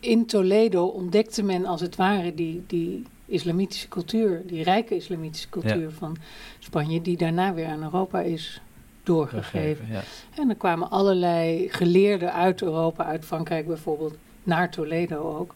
[0.00, 5.90] in Toledo ontdekte men als het ware die, die islamitische cultuur, die rijke islamitische cultuur
[5.90, 6.16] van
[6.58, 8.60] Spanje, die daarna weer aan Europa is
[9.02, 9.86] doorgegeven.
[9.90, 10.02] Ja.
[10.34, 15.54] En er kwamen allerlei geleerden uit Europa, uit Frankrijk bijvoorbeeld, naar Toledo ook,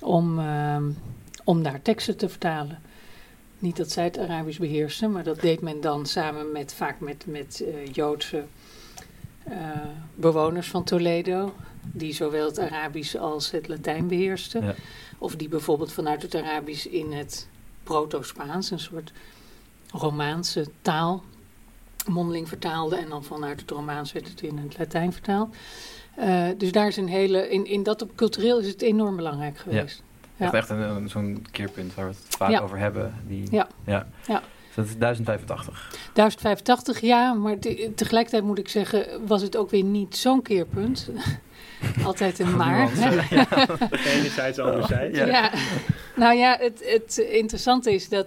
[0.00, 0.84] om, ehm,
[1.44, 2.78] om daar teksten te vertalen.
[3.58, 7.24] Niet dat zij het Arabisch beheersten, maar dat deed men dan samen met, vaak met,
[7.26, 8.44] met eh, Joodse
[9.44, 9.56] eh,
[10.14, 11.54] bewoners van Toledo,
[11.92, 14.64] die zowel het Arabisch als het Latijn beheersten.
[14.64, 14.74] Ja.
[15.18, 17.48] Of die bijvoorbeeld vanuit het Arabisch in het
[17.82, 19.12] Proto-Spaans, een soort
[19.92, 21.22] Romaanse taal,
[22.06, 22.96] mondeling vertaalde.
[22.96, 25.54] En dan vanuit het Romaans werd het in het Latijn vertaald.
[26.16, 27.48] Eh, dus daar is een hele.
[27.50, 30.02] In, in dat op cultureel is het enorm belangrijk geweest.
[30.36, 30.44] Ja.
[30.44, 32.60] Echt, echt een, een- zo'n keerpunt waar we het vaak Ja.
[32.60, 33.14] over hebben.
[33.26, 33.68] Die, Ja.
[33.84, 34.08] ja.
[34.26, 34.42] Ja.
[34.66, 35.90] Dus dat is 1085.
[36.12, 41.10] 1085 jaar, maar te- tegelijkertijd moet ik zeggen, was het ook weer niet zo'n keerpunt.
[42.04, 42.88] Altijd een maar.
[42.92, 43.36] hè?
[44.16, 45.18] Enerzijds, anderzijds.
[45.18, 45.26] Ja.
[45.26, 45.50] Ja.
[46.16, 48.26] nou ja, het, het interessante is dat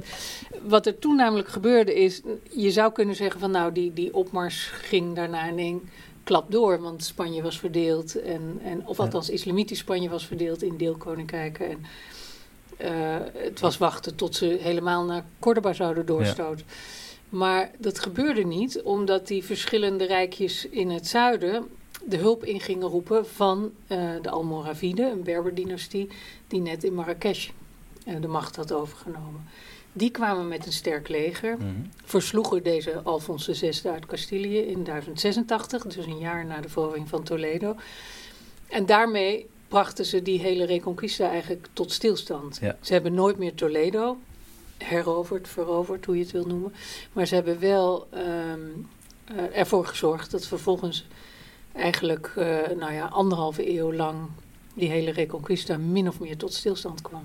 [0.68, 4.70] wat er toen namelijk gebeurde is, je zou kunnen zeggen van nou die, die opmars
[4.74, 5.90] ging daarna in één
[6.24, 9.04] klap door, want Spanje was verdeeld en, en of Ja.
[9.04, 11.86] althans islamitisch Spanje was verdeeld in deelkoninkrijken en
[12.78, 12.92] eh,
[13.34, 16.66] het was wachten tot ze helemaal naar Córdoba zouden doorstoten.
[17.30, 21.68] Maar dat gebeurde niet, omdat die verschillende rijkjes in het zuiden
[22.06, 26.10] de hulp in gingen roepen van eh, de Almoraviden, een Berberdynastie,
[26.48, 27.50] die net in Marrakesh
[28.06, 29.48] eh, de macht had overgenomen.
[29.94, 31.68] Die kwamen met een sterk leger, Mhm.
[32.04, 37.24] versloegen deze Alfons VI uit Castilië in 1086, dus een jaar na de verovering van
[37.24, 37.76] Toledo.
[38.68, 42.58] En daarmee brachten ze die hele Reconquista eigenlijk tot stilstand.
[42.62, 42.78] Ja.
[42.82, 44.18] Ze hebben nooit meer Toledo
[44.78, 46.74] heroverd, veroverd, hoe je het wil noemen.
[47.14, 48.60] Maar ze hebben wel ehm,
[49.26, 51.08] eh, ervoor gezorgd dat vervolgens
[51.74, 54.18] eigenlijk eh, nou ja, anderhalve eeuw lang
[54.74, 57.24] die hele Reconquista min of meer tot stilstand kwam.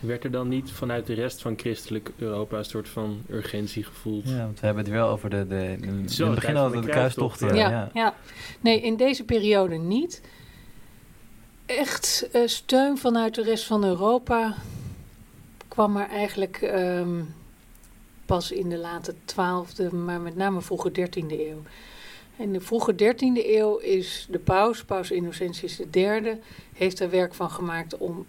[0.00, 4.28] Werd er dan niet vanuit de rest van christelijk Europa een soort van urgentie gevoeld?
[4.28, 6.56] Ja, want we hebben het wel over de, de, in is wel het de begin
[6.56, 7.48] al de de kruistochten.
[7.48, 8.14] kruistocht, Ja, Ja, ja.
[8.60, 10.22] nee, in deze periode niet.
[11.66, 14.54] Echt eh, steun vanuit de rest van Europa
[15.68, 17.22] kwam er eigenlijk ehm,
[18.26, 21.62] pas in de late 12e, maar met name vroege 13e eeuw.
[22.38, 26.38] In de vroege 13e eeuw is de paus, paus Innocentius III,
[26.72, 28.26] heeft er werk van gemaakt om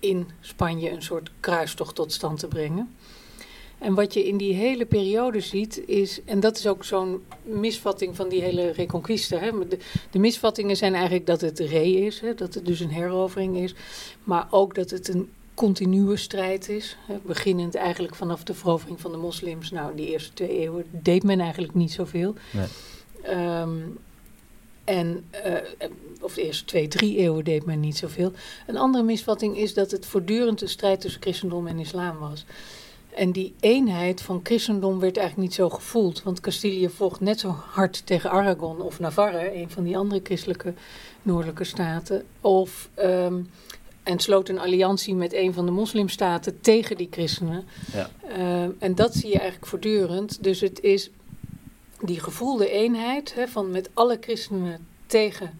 [0.00, 2.94] in Spanje een soort kruistocht tot stand te brengen.
[3.78, 8.16] En wat je in die hele periode ziet is, en dat is ook zo'n misvatting
[8.16, 9.38] van die hele Reconquista.
[9.38, 9.50] Hè?
[10.10, 12.34] De, misvattingen zijn eigenlijk dat het re is, hè?
[12.34, 13.74] dat het dus een herovering is,
[14.24, 16.96] maar ook dat het een continue strijd is.
[17.06, 17.18] Hè?
[17.22, 19.70] Beginnend eigenlijk vanaf de verovering van de moslims.
[19.70, 22.34] Nou, die eerste twee eeuwen deed men eigenlijk niet zoveel.
[22.50, 22.66] Nee.
[23.26, 23.98] Um,
[24.84, 25.54] en, uh,
[26.20, 28.32] of de eerste twee, drie eeuwen deed men niet zoveel.
[28.66, 32.44] Een andere misvatting is dat het voortdurend een strijd tussen christendom en islam was.
[33.14, 36.22] En die eenheid van christendom werd eigenlijk niet zo gevoeld.
[36.22, 40.74] Want Castilië vocht net zo hard tegen Aragon of Navarre, een van die andere christelijke
[41.22, 42.24] noordelijke staten.
[42.40, 43.50] Of, um,
[44.02, 47.64] en sloot een alliantie met een van de moslimstaten tegen die christenen.
[47.92, 48.10] Ja.
[48.62, 50.42] Um, en dat zie je eigenlijk voortdurend.
[50.42, 51.10] Dus het is
[52.00, 55.58] die gevoelde eenheid hè, van met alle christenen tegen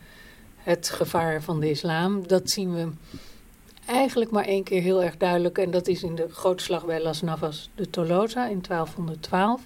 [0.57, 2.89] het gevaar van de islam, dat zien we
[3.89, 5.59] eigenlijk maar één keer heel erg duidelijk.
[5.59, 9.63] En dat is in de grote slag bij Las Navas de Tolosa in 1212.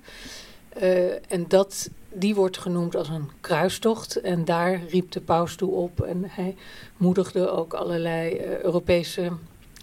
[0.76, 4.20] Uh, eh, en dat, die wordt genoemd als een kruistocht.
[4.20, 6.00] En daar riep de paus toe op.
[6.00, 6.56] En hij
[6.96, 9.32] moedigde ook allerlei uh, Europese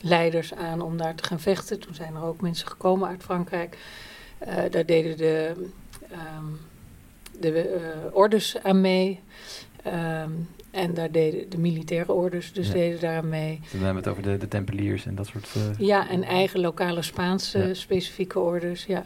[0.02, 1.80] leiders aan om daar te gaan vechten.
[1.80, 3.78] Toen zijn er ook mensen gekomen uit Frankrijk.
[4.48, 5.54] Uh, daar deden de,
[6.12, 6.60] um,
[7.40, 9.20] de ordes aan mee.
[9.88, 13.60] Um, en daar deden de militaire orders, dus deden daar mee.
[13.72, 15.48] We hebben het over de, de tempeliers en dat soort...
[15.58, 15.64] Uh...
[15.88, 19.06] Ja, en eigen lokale Spaanse specifieke orders, ja.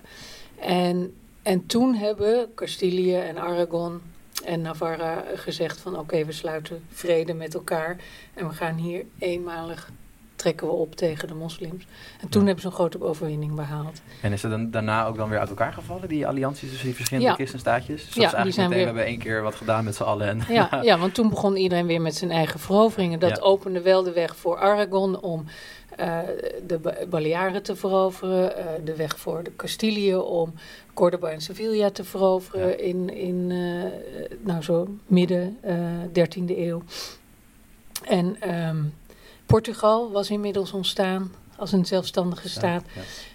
[0.60, 4.02] En, en toen hebben Castilië en Aragon
[4.46, 6.00] en Navarra gezegd van...
[6.00, 7.98] oké, we sluiten vrede met elkaar
[8.34, 9.92] en we gaan hier eenmalig
[10.44, 11.86] trekken we op tegen de moslims.
[12.22, 14.02] En toen hebben ze een grote overwinning behaald.
[14.22, 16.96] En is er dan daarna ook dan weer uit elkaar gevallen, die allianties tussen die
[16.96, 17.36] verschillende ja.
[17.36, 18.02] christenstaatjes?
[18.02, 18.94] Zoals ja, eigenlijk die zijn meteen, weer...
[18.94, 20.28] we hebben één keer wat gedaan met z'n allen.
[20.28, 23.20] En ja, ja, want toen begon iedereen weer met zijn eigen veroveringen.
[23.20, 25.46] Dat opende wel de weg voor Aragon om
[26.00, 26.20] uh,
[26.68, 28.54] de Balearen te veroveren.
[28.58, 30.54] Uh, de weg voor de Castilië om
[30.94, 33.84] Córdoba en Sevilla te veroveren in, in uh,
[34.40, 35.58] nou zo midden
[36.08, 36.84] 13e eeuw.
[38.04, 38.56] En...
[38.68, 38.94] Um,
[39.46, 42.84] Portugal was inmiddels ontstaan als een zelfstandige staat.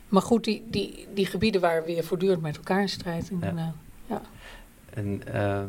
[0.09, 3.31] Maar goed, die, die, die gebieden waren weer voortdurend met elkaar in strijd.
[3.41, 3.75] Ja.
[4.07, 4.23] ja.
[4.91, 5.61] En uh,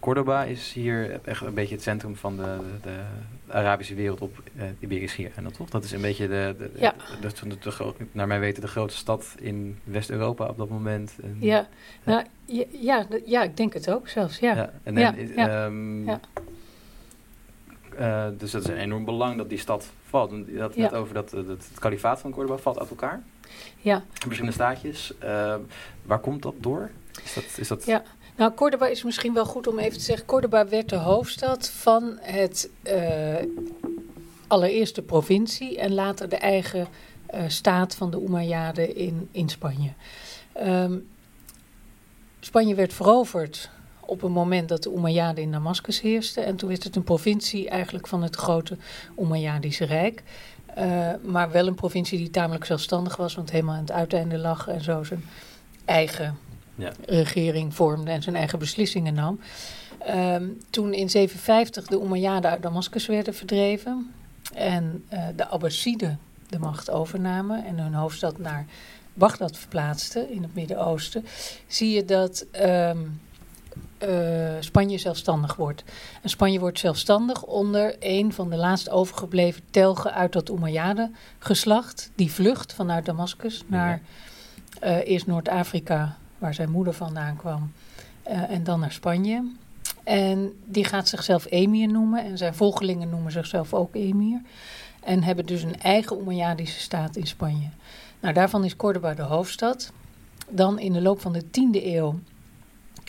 [0.00, 2.98] Cordoba is hier echt een beetje het centrum van de, de,
[3.46, 5.68] Arabische wereld op uh, Iberisch Schiereiland, toch?
[5.68, 6.94] Dat is een beetje de, de, ja.
[7.20, 11.12] de, de, naar mijn weten de grootste stad in West-Europa op dat moment.
[11.22, 11.68] En, ja.
[12.04, 14.54] Nou, ja, ja, ja, ik denk het ook zelfs, ja.
[14.54, 14.96] ja en.
[15.50, 16.20] Um, ja.
[18.00, 20.32] Uh, dus dat is een enorm belang dat die stad valt.
[20.46, 23.22] Je had net over dat, dat, het kalifaat van Cordoba valt uit elkaar.
[23.76, 24.02] Ja.
[24.12, 25.12] Verschillende staatjes.
[25.24, 25.54] Uh,
[26.02, 26.90] waar komt dat door?
[27.24, 27.84] Is dat, is dat...
[27.84, 28.02] Ja,
[28.36, 30.26] nou Cordoba is misschien wel goed om even te zeggen.
[30.26, 33.36] Cordoba werd de hoofdstad van het uh,
[34.46, 36.86] allereerste provincie en later de eigen
[37.46, 39.92] staat van de Umayyaden in, in Spanje.
[40.66, 41.08] Um,
[42.40, 43.70] Spanje werd veroverd
[44.10, 46.44] op een moment dat de Umayyaden in Damascus heersten.
[46.44, 48.76] En toen werd het een provincie eigenlijk van het grote
[49.18, 50.22] Umayyadische Rijk.
[50.78, 54.68] Uh, maar wel een provincie die tamelijk zelfstandig was, want helemaal aan het uiteinde lag
[54.68, 55.24] en zo zijn
[55.84, 56.38] eigen
[56.74, 56.92] ja.
[57.06, 59.40] regering vormde en zijn eigen beslissingen nam.
[60.08, 64.12] Um, toen in 750 de Umayyaden uit Damascus werden verdreven
[64.54, 66.18] en uh, de Abbasiden
[66.48, 68.66] de macht overnamen en hun hoofdstad naar
[69.14, 71.24] Bagdad verplaatsten in het Midden-Oosten,
[71.66, 73.20] zie je dat um,
[74.08, 75.84] uh, Spanje zelfstandig wordt.
[76.22, 82.10] En Spanje wordt zelfstandig onder een van de laatst overgebleven telgen uit dat Umayyade-geslacht.
[82.14, 84.00] Die vlucht vanuit Damascus naar
[84.84, 87.72] uh, eerst Noord-Afrika, waar zijn moeder vandaan kwam,
[88.28, 89.50] uh, en dan naar Spanje.
[90.04, 94.40] En die gaat zichzelf emir noemen en zijn volgelingen noemen zichzelf ook emir.
[95.00, 97.68] En hebben dus een eigen Umayyadische staat in Spanje.
[98.20, 99.92] Nou, daarvan is Córdoba de hoofdstad.
[100.48, 102.18] Dan in de loop van de 10e eeuw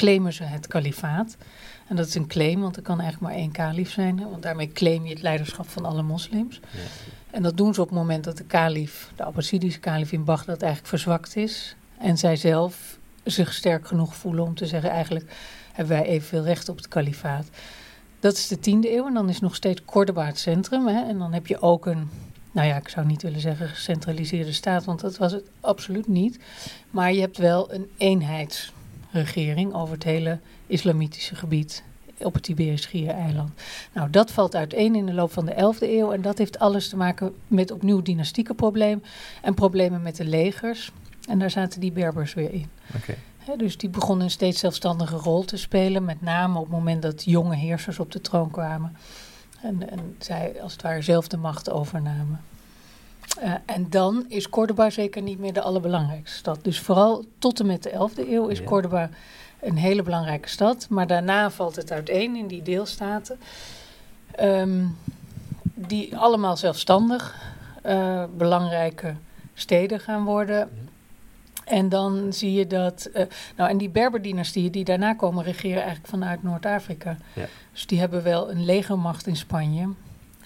[0.02, 1.38] claimen ze het kalifaat.
[1.88, 4.30] En dat is een claim, want er kan eigenlijk maar één kalif zijn.
[4.30, 6.60] Want daarmee claim je het leiderschap van alle moslims.
[6.72, 6.80] Ja.
[7.32, 10.62] En dat doen ze op het moment dat de kalif, de Abbasidische kalif in Bagdad,
[10.62, 11.76] eigenlijk verzwakt is.
[11.98, 15.36] En zij zelf zich sterk genoeg voelen om te zeggen, eigenlijk
[15.74, 17.50] hebben wij evenveel recht op het kalifaat.
[18.20, 20.88] Dat is de tiende eeuw en dan is nog steeds Cordoba het centrum.
[20.88, 21.08] Hè?
[21.08, 22.10] En dan heb je ook een,
[22.52, 26.40] nou ja, ik zou niet willen zeggen gecentraliseerde staat, want dat was het absoluut niet.
[26.92, 28.74] Maar je hebt wel een eenheids
[29.12, 31.84] regering over het hele islamitische gebied
[32.24, 33.52] op het Iberisch Schiereiland.
[33.94, 36.90] Nou, dat valt uiteen in de loop van de 11e eeuw en dat heeft alles
[36.90, 39.04] te maken met opnieuw dynastieke problemen
[39.42, 40.92] en problemen met de legers.
[41.28, 42.70] En daar zaten die Berbers weer in.
[42.96, 43.58] Okay.
[43.58, 47.24] dus die begonnen een steeds zelfstandige rol te spelen, met name op het moment dat
[47.26, 48.98] jonge heersers op de troon kwamen.
[49.62, 52.40] En, en zij als het ware zelf de macht overnamen.
[53.40, 56.64] Uh, en dan is Cordoba zeker niet meer de allerbelangrijkste stad.
[56.64, 58.66] Dus vooral tot en met de 11e eeuw is ja.
[58.66, 59.10] Cordoba
[59.60, 60.88] een hele belangrijke stad.
[60.90, 63.40] Maar daarna valt het uiteen in die deelstaten.
[64.40, 64.98] Um,
[65.74, 67.36] die allemaal zelfstandig
[67.86, 69.16] uh, belangrijke
[69.54, 70.70] steden gaan worden.
[71.66, 73.10] En dan zie je dat.
[73.14, 73.24] Uh,
[73.56, 77.18] nou, en die Berberdynastieën die daarna komen, regeren eigenlijk vanuit Noord-Afrika.
[77.34, 77.46] Ja.
[77.72, 79.90] Dus die hebben wel een legermacht in Spanje.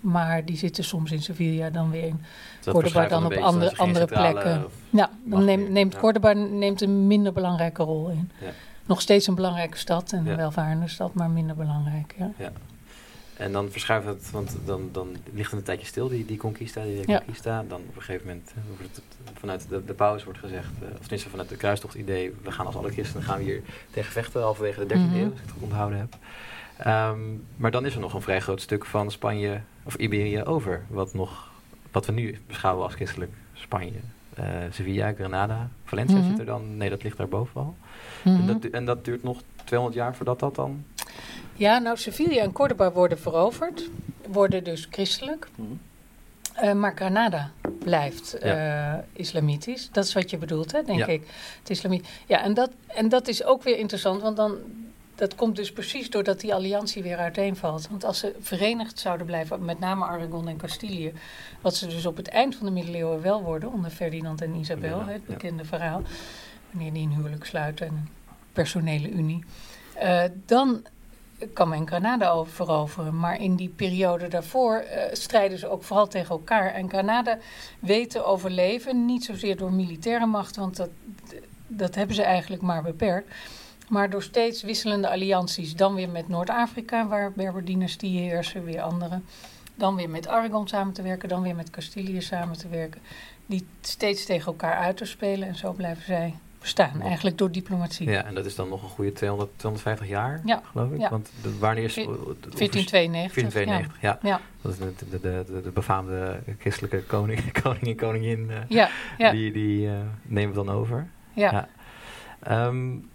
[0.06, 2.22] Maar die zitten soms in Sevilla, dan weer in
[2.65, 4.65] Cordoba, dan op andere, andere plekken.
[4.89, 6.00] Ja, dan neemt, neemt ja.
[6.00, 8.32] Cordoba neemt een minder belangrijke rol in.
[8.41, 8.50] Ja.
[8.86, 12.15] Nog steeds een belangrijke stad en een welvarende stad, maar minder belangrijk.
[12.18, 12.32] Ja.
[12.38, 12.52] ja.
[13.38, 16.84] En dan verschuift het, want dan, dan ligt het een tijdje stil, die, die conquista,
[16.84, 17.63] die reconquista.
[17.68, 19.02] Dan op een gegeven moment, het,
[19.34, 22.76] vanuit de, de paus wordt gezegd, uh, of tenminste vanuit de kruistocht-idee, we gaan als
[22.76, 25.52] alle christenen gaan we hier tegen vechten, halverwege de 13e mm eeuw, als ik het
[25.52, 26.18] goed onthouden heb.
[26.88, 30.86] Um, maar dan is er nog een vrij groot stuk van Spanje, of Iberië, over,
[30.88, 31.52] wat, nog,
[31.91, 34.00] wat we nu beschouwen als christelijk Spanje.
[34.39, 36.30] Uh, Sevilla, Granada, Valencia mm -hmm.
[36.30, 37.76] zit er dan, nee dat ligt daar boven al.
[38.24, 38.50] Mm -hmm.
[38.50, 40.84] en, dat, en dat duurt nog 200 jaar voordat dat dan
[41.56, 43.89] ja, nou, Sevilla en Córdoba worden veroverd,
[44.28, 45.48] worden dus christelijk.
[45.56, 45.80] Mm.
[46.63, 49.89] Uh, maar Granada blijft uh, islamitisch.
[49.91, 51.28] Dat is wat je bedoelt, hè, denk ik.
[51.60, 52.08] Het islamiet.
[52.28, 54.58] Ja, en dat, en dat is ook weer interessant, want dan,
[55.15, 57.88] dat komt dus precies doordat die alliantie weer uiteenvalt.
[57.89, 61.13] Want als ze verenigd zouden blijven, met name Aragon en Castilië,
[61.62, 64.99] wat ze dus op het eind van de middeleeuwen wel worden, onder Ferdinand en Isabel,
[64.99, 66.01] ja, het bekende verhaal,
[66.71, 68.10] wanneer die een huwelijk sluiten en een
[68.54, 69.43] personele unie.
[70.01, 70.86] Uh, dan
[71.54, 73.19] kan men Granada over veroveren.
[73.19, 76.73] Maar in die periode daarvoor uh, strijden ze ook vooral tegen elkaar.
[76.73, 77.38] En Granada
[77.80, 80.89] weet te overleven, niet zozeer door militaire macht, want dat,
[81.67, 83.34] dat hebben ze eigenlijk maar beperkt.
[83.89, 85.76] Maar door steeds wisselende allianties.
[85.76, 89.19] Dan weer met Noord-Afrika, waar Berber-dynastieën heersen, weer andere.
[89.76, 93.02] Dan weer met Aragon samen te werken, dan weer met Castilië samen te werken.
[93.45, 96.34] Die steeds tegen elkaar uit te spelen en zo blijven zij
[96.65, 98.10] bestaan, eigenlijk door diplomatie.
[98.10, 100.62] Ja, en dat is dan nog een goede 200, 250 jaar, ja.
[100.71, 101.00] geloof ik.
[101.00, 101.10] Ja.
[101.10, 101.93] Want de, wanneer is...
[101.93, 103.34] 1492.
[103.34, 104.19] 1492, ja.
[104.21, 104.41] ja.
[104.62, 109.52] Dat is de, de, de, de befaamde christelijke koning, koning en koningin, uh, ja, die,
[109.52, 111.08] die uh, nemen we dan over.
[111.34, 111.67] Ja.
[112.41, 112.67] ja.
[112.67, 113.10] Um,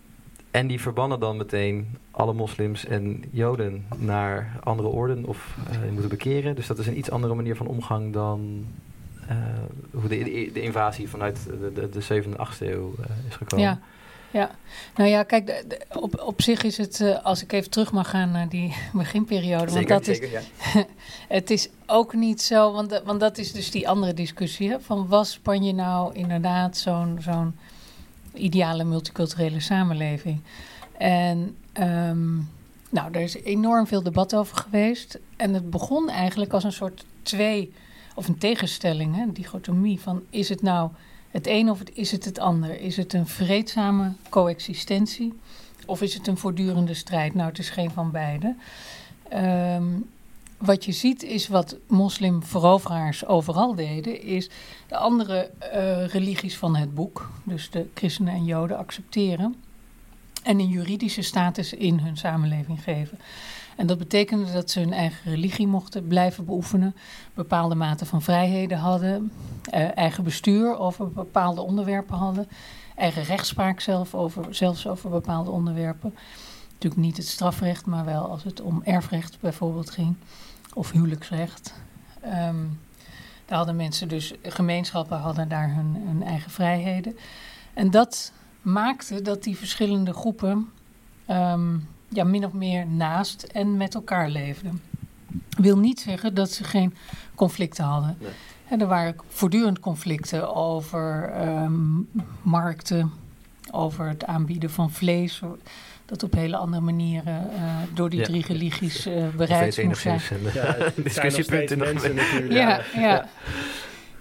[0.50, 6.08] en die verbannen dan meteen alle moslims en joden naar andere orden of uh, moeten
[6.08, 6.54] bekeren.
[6.54, 8.66] Dus dat is een iets andere manier van omgang dan
[9.30, 9.36] uh,
[9.90, 13.64] hoe de, de, invasie vanuit de, de, de 7e, 8e eeuw uh, is gekomen.
[13.64, 13.80] Ja.
[14.32, 14.50] Ja,
[14.96, 17.92] nou ja, kijk, de, de, op, op zich is het, uh, als ik even terug
[17.92, 19.70] mag gaan naar die beginperiode.
[19.70, 20.84] Zeker, want dat zeker, is, ja.
[21.36, 24.70] het is ook niet zo, want, want dat is dus die andere discussie.
[24.70, 27.54] Hè, van was Spanje nou inderdaad zo'n zo'n
[28.34, 30.40] ideale multiculturele samenleving?
[30.98, 32.48] En um,
[32.90, 35.18] nou, er is enorm veel debat over geweest.
[35.36, 37.72] En het begon eigenlijk als een soort twee
[38.14, 40.90] of een tegenstelling, hè, een dichotomie van is het nou
[41.30, 42.80] het een of is het het ander?
[42.80, 45.38] Is het een vreedzame coexistentie
[45.86, 47.34] of is het een voortdurende strijd?
[47.34, 48.54] Nou, het is geen van beide.
[49.34, 50.08] Um,
[50.60, 54.50] wat je ziet is wat moslimveroveraars overal deden, is
[54.88, 59.54] de andere uh, religies van het boek, dus de christenen en joden, accepteren
[60.42, 63.18] en een juridische status in hun samenleving geven.
[63.76, 66.94] En dat betekende dat ze hun eigen religie mochten blijven beoefenen,
[67.34, 69.32] bepaalde mate van vrijheden hadden,
[69.70, 72.48] eh, eigen bestuur over bepaalde onderwerpen hadden,
[72.96, 76.14] eigen rechtspraak zelf over, zelfs over bepaalde onderwerpen.
[76.72, 80.16] Natuurlijk niet het strafrecht, maar wel als het om erfrecht bijvoorbeeld ging,
[80.74, 81.74] of huwelijksrecht.
[82.24, 82.80] Um,
[83.46, 87.16] daar hadden mensen dus, gemeenschappen hadden daar hun, hun eigen vrijheden.
[87.74, 90.68] En dat maakte dat die verschillende groepen
[91.30, 94.82] um, ja, min of meer naast en met elkaar leefden.
[95.50, 96.94] Wil niet zeggen dat ze geen
[97.34, 98.16] conflicten hadden.
[98.20, 98.30] Nee.
[98.68, 102.08] En er waren voortdurend conflicten over um,
[102.42, 103.12] markten,
[103.70, 105.42] over het aanbieden van vlees,
[106.10, 107.60] dat op hele andere manieren uh,
[107.94, 108.24] door die ja.
[108.24, 110.20] drie religies uh, bereikt moest zijn.
[110.54, 112.52] Ja, discussiepunten natuurlijk.
[112.52, 113.00] Ja, ja.
[113.00, 113.26] ja.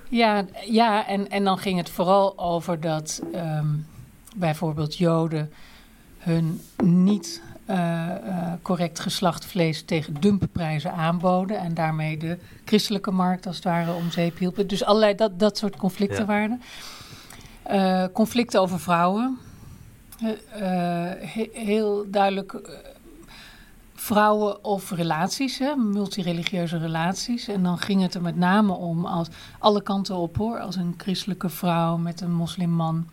[0.10, 3.86] ja, ja en, en dan ging het vooral over dat um,
[4.36, 5.52] bijvoorbeeld Joden
[6.18, 8.08] hun niet uh,
[8.62, 11.60] correct geslacht vlees tegen dumpprijzen aanboden.
[11.60, 14.68] En daarmee de christelijke markt als het ware om zeep hielpen.
[14.68, 16.26] Dus allerlei dat, dat soort conflicten ja.
[16.26, 16.62] waren.
[17.72, 19.38] Uh, conflicten over vrouwen.
[20.20, 22.62] He, heel duidelijk
[23.94, 27.48] vrouwen of relaties, hè, multireligieuze relaties.
[27.48, 29.28] En dan ging het er met name om als
[29.60, 30.60] alle kanten op hoor.
[30.60, 33.08] Als een christelijke vrouw met een moslimman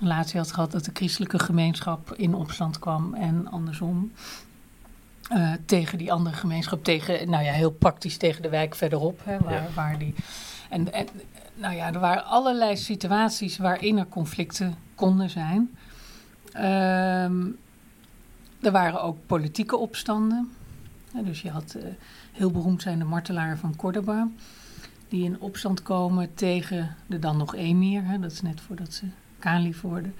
[0.00, 4.12] relatie had gehad dat de christelijke gemeenschap in opstand kwam en andersom.
[5.32, 9.38] Uh, tegen die andere gemeenschap, tegen, nou ja, heel praktisch tegen de wijk verderop, hè,
[9.38, 9.66] waar, ja.
[9.74, 10.14] waar die.
[10.68, 11.06] En, en
[11.54, 15.76] nou ja, er waren allerlei situaties waarin er conflicten konden zijn.
[16.52, 17.46] Ehm,
[18.60, 20.50] er waren ook politieke opstanden.
[21.14, 21.82] Ja, dus je had uh,
[22.32, 24.28] heel beroemd zijn de martelaren van Cordoba.
[25.08, 28.04] Die in opstand komen tegen de dan nog emir.
[28.04, 29.04] Hè, dat is net voordat ze
[29.38, 30.14] kalif worden.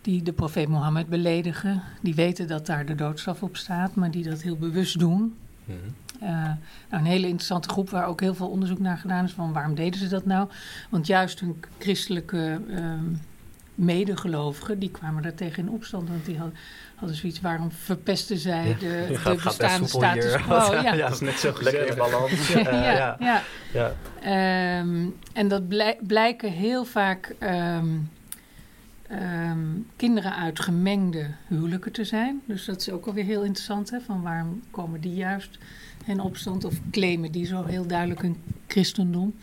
[0.00, 1.82] Die de profeet Mohammed beledigen.
[2.02, 3.94] Die weten dat daar de doodstraf op staat.
[3.94, 5.20] Maar die dat heel bewust doen.
[5.20, 5.34] Mm
[5.64, 6.28] -hmm.
[6.28, 6.56] uh, nou,
[6.90, 9.32] een hele interessante groep waar ook heel veel onderzoek naar gedaan is.
[9.32, 10.48] Van waarom deden ze dat nou?
[10.90, 12.60] Want juist hun christelijke...
[12.68, 12.92] Uh,
[13.84, 16.08] medegelovigen, die kwamen daar tegen in opstand.
[16.08, 16.56] Want die hadden,
[16.94, 18.74] hadden zoiets, waarom verpesten zij Ja.
[18.74, 20.54] de, de gaat- bestaande status quo?
[20.82, 20.82] Ja.
[20.82, 20.96] Ja.
[20.96, 22.48] Dat is net zo Lekker in balans.
[22.48, 23.16] Ja, Eh, ja, ja.
[23.20, 23.42] ja.
[23.72, 23.92] Ja.
[24.80, 27.86] Ehm, en dat blij- blijken heel vaak ehm,
[29.08, 29.58] ehm,
[29.96, 32.40] kinderen uit gemengde huwelijken te zijn.
[32.44, 33.90] Dus dat is ook alweer heel interessant.
[33.90, 34.00] Hè?
[34.00, 35.58] Van waarom komen die juist
[36.06, 39.34] in opstand of claimen die zo heel duidelijk hun christendom?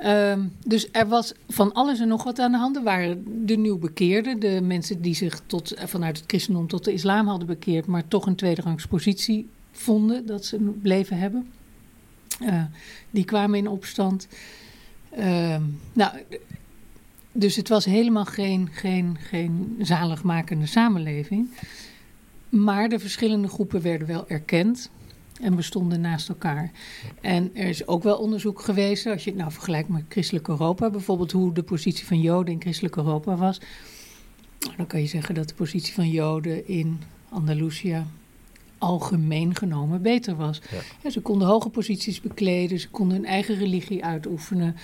[0.00, 2.76] Ehm, dus er was van alles en nog wat aan de hand.
[2.76, 7.26] Er waren de nieuwbekeerden, de mensen die zich tot, vanuit het christendom tot de islam
[7.26, 11.50] hadden bekeerd, maar toch een tweederangs positie vonden dat ze bleven hebben.
[12.40, 12.62] Eh,
[13.10, 14.28] die kwamen in opstand.
[15.10, 16.12] Ehm, nou,
[17.32, 21.50] dus het was helemaal geen, geen, geen zaligmakende samenleving.
[22.48, 24.90] Maar de verschillende groepen werden wel erkend
[25.40, 26.70] en bestonden naast elkaar.
[27.20, 30.90] En er is ook wel onderzoek geweest, als je het nou vergelijkt met christelijk Europa,
[30.90, 33.60] bijvoorbeeld hoe de positie van Joden in christelijk Europa was.
[34.76, 38.04] Dan kan je zeggen dat de positie van Joden in Andalusië
[38.78, 40.60] algemeen genomen beter was.
[40.70, 40.78] Ja.
[41.02, 44.76] Ja, ze konden hoge posities bekleden, ze konden hun eigen religie uitoefenen.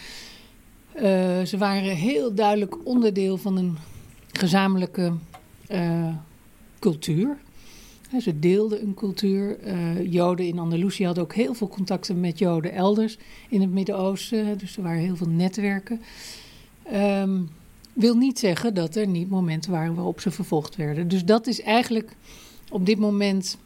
[0.92, 3.76] Eh, ze waren heel duidelijk onderdeel van een
[4.32, 5.12] gezamenlijke
[5.66, 6.14] eh,
[6.78, 7.36] cultuur.
[8.20, 9.58] Ze deelden een cultuur.
[9.58, 14.58] Eh, Joden in Andalusië hadden ook heel veel contacten met Joden elders in het Midden-Oosten.
[14.58, 16.00] Dus er waren heel veel netwerken.
[16.82, 17.40] Ehm,
[17.92, 21.08] wil niet zeggen dat er niet momenten waren waarop ze vervolgd werden.
[21.08, 22.16] Dus dat is eigenlijk
[22.70, 23.58] op dit moment,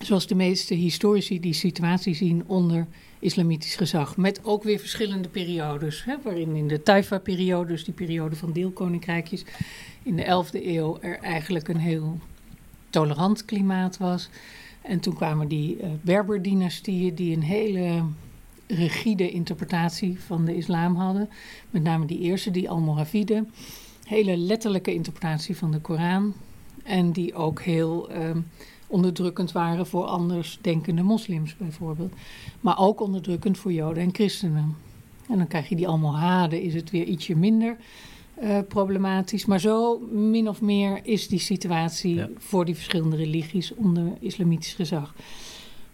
[0.00, 2.86] zoals de meeste historici die situatie zien onder
[3.18, 4.16] islamitisch gezag.
[4.16, 6.04] Met ook weer verschillende periodes.
[6.04, 9.44] Hè, waarin in de Taifa-periode, dus die periode van deelkoninkrijkjes,
[10.02, 12.18] in de 11e eeuw er eigenlijk een heel
[12.92, 14.28] tolerant klimaat was.
[14.82, 18.04] En toen kwamen die eh, Berber-dynastieën die een hele
[18.66, 21.28] rigide interpretatie van de islam hadden.
[21.70, 23.44] Met name die eerste, die Almoravide.
[24.04, 26.34] Hele letterlijke interpretatie van de Koran.
[26.82, 28.40] En die ook heel ehm,
[28.86, 32.12] onderdrukkend waren voor anders denkende moslims bijvoorbeeld.
[32.60, 34.76] Maar ook onderdrukkend voor joden en christenen.
[35.28, 37.76] En dan krijg je die almohade, is het weer ietsje minder
[38.42, 39.44] eh, problematisch.
[39.46, 42.28] Maar zo min of meer is die situatie Ja.
[42.38, 45.14] voor die verschillende religies onder islamitisch gezag.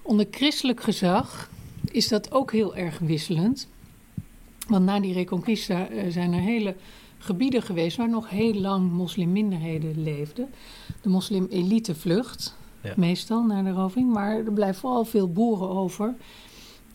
[0.03, 1.51] Onder christelijk gezag
[1.91, 3.69] is dat ook heel erg wisselend.
[4.69, 6.75] Want na die Reconquista eh, zijn er hele
[7.19, 10.49] gebieden geweest waar nog heel lang moslimminderheden leefden.
[11.01, 12.93] De moslim-elite vlucht, Ja.
[12.97, 14.13] meestal naar de roving.
[14.13, 16.15] Maar er blijven vooral veel boeren over,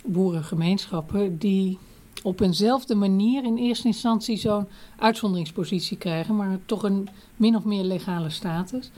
[0.06, 1.78] boerengemeenschappen, die
[2.24, 4.68] op eenzelfde manier in eerste instantie zo'n
[4.98, 8.92] uitzonderingspositie krijgen, maar toch een min of meer legale status.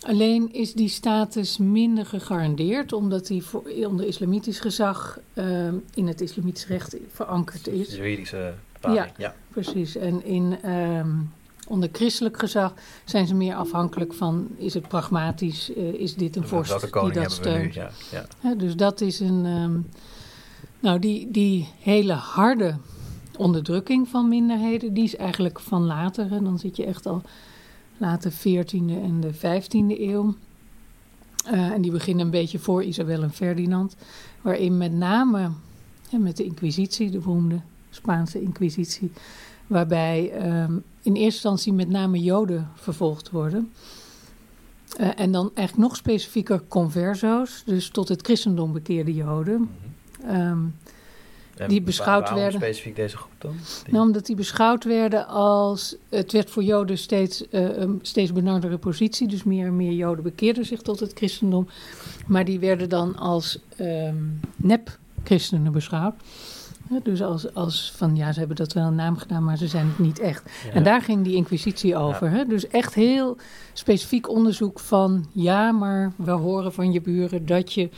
[0.00, 6.20] Alleen is die status minder gegarandeerd, omdat die voor, onder islamitisch gezag eh, in het
[6.20, 7.94] islamitisch recht verankerd is.
[7.94, 9.06] Juridische bepaling.
[9.06, 9.12] Ja.
[9.16, 9.34] Ja.
[9.48, 9.96] Precies.
[9.96, 11.10] En in, ehm,
[11.68, 12.74] onder christelijk gezag
[13.04, 17.22] zijn ze meer afhankelijk van: is het pragmatisch, eh, is dit een vorst Welke die
[17.22, 17.74] dat steunt?
[17.74, 17.90] Ja.
[18.42, 18.54] Ja.
[18.54, 19.44] Dus dat is een.
[19.44, 19.78] ehm,
[20.86, 22.76] nou, die, die hele harde
[23.36, 26.32] onderdrukking van minderheden, die is eigenlijk van later.
[26.32, 27.22] En dan zit je echt al
[27.96, 30.34] late 14e en de 15e eeuw.
[31.44, 33.96] Eh, en die beginnen een beetje voor Isabel en Ferdinand.
[34.40, 35.50] Waarin met name
[36.10, 37.60] met de Inquisitie, de beroemde
[37.90, 39.12] Spaanse Inquisitie.
[39.66, 40.72] Waarbij ehm,
[41.02, 43.72] in eerste instantie met name Joden vervolgd worden.
[44.96, 49.68] Eh, en dan eigenlijk nog specifieker converso's, dus tot het christendom bekeerde Joden.
[50.24, 50.58] Ehm,
[51.68, 53.56] Die beschouwd waarom werden- specifiek deze groep dan?
[53.84, 55.96] Die- nou, omdat die beschouwd werden als.
[56.08, 59.28] Het werd voor Joden steeds eh, een steeds benardere positie.
[59.28, 61.68] Dus meer en meer Joden bekeerden zich tot het christendom.
[62.26, 64.16] Maar die werden dan als ehm
[64.56, 66.14] nep-christenen beschouwd.
[66.90, 69.66] Ja, dus als, als van ja, ze hebben dat wel een naam gedaan, maar ze
[69.66, 70.42] zijn het niet echt.
[70.66, 70.72] Ja.
[70.72, 72.30] En daar ging die inquisitie over.
[72.30, 72.44] Hè?
[72.46, 73.36] Dus echt heel
[73.72, 77.88] specifiek onderzoek van ja, maar we horen van je buren dat je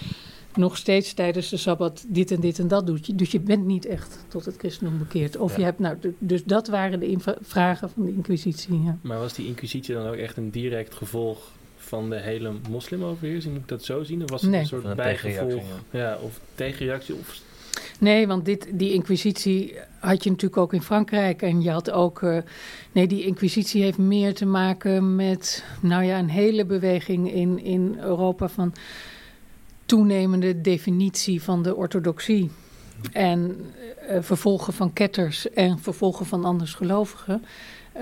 [0.59, 3.19] nog steeds tijdens de Sabbat dit en dit en dat doet.
[3.19, 5.37] Dus je bent niet echt tot het christendom bekeerd.
[5.37, 5.59] Of Ja.
[5.59, 8.83] je hebt, nou, dus dat waren de vragen van de inquisitie.
[8.83, 8.97] Ja.
[9.01, 11.39] Maar was die inquisitie dan ook echt een direct gevolg
[11.77, 13.53] van de hele moslimoverheersing?
[13.55, 14.23] Moet ik dat zo zien?
[14.23, 14.61] Of was het Nee.
[14.61, 15.49] een soort Van een bijgevolg?
[15.49, 16.19] tegenreactie, Ja.
[16.23, 17.15] of tegenreactie?
[17.15, 17.41] Of
[18.01, 21.43] Nee, want dit, die inquisitie had je natuurlijk ook in Frankrijk.
[21.43, 22.21] En je had ook...
[22.23, 22.39] Uh,
[22.93, 25.65] nee, die inquisitie heeft meer te maken met...
[25.81, 28.73] nou ja, een hele beweging in, in Europa van
[29.89, 32.51] toenemende definitie van de orthodoxie.
[33.13, 33.57] En
[34.11, 37.45] uh, vervolgen van ketters en vervolgen van andersgelovigen.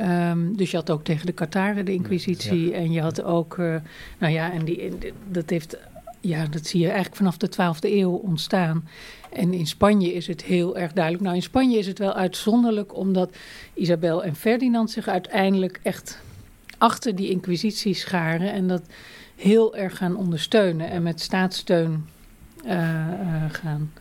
[0.01, 2.74] Um, dus je had ook tegen de Kataren de inquisitie.
[2.74, 3.76] En je had ook, uh,
[4.18, 4.93] nou ja, en die,
[5.28, 5.76] dat heeft,
[6.20, 8.89] ja, dat zie je eigenlijk vanaf de 12e eeuw ontstaan.
[9.32, 11.24] En in Spanje is het heel erg duidelijk.
[11.24, 13.37] Nou, in Spanje is het wel uitzonderlijk, omdat
[13.74, 16.20] Isabel en Ferdinand zich uiteindelijk echt
[16.78, 18.53] achter die inquisitie scharen.
[18.53, 18.82] En dat
[19.37, 22.07] heel erg gaan ondersteunen en met staatssteun
[22.64, 23.93] uh, uh, gaan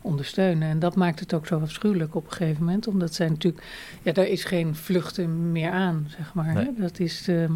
[0.00, 0.68] ondersteunen.
[0.68, 2.88] En dat maakt het ook zo afschuwelijk op een gegeven moment.
[2.88, 3.64] Omdat zij natuurlijk,
[4.02, 6.54] ja, daar is geen vluchten meer aan, zeg maar.
[6.54, 6.72] Nee.
[6.76, 7.50] Dat is, uh,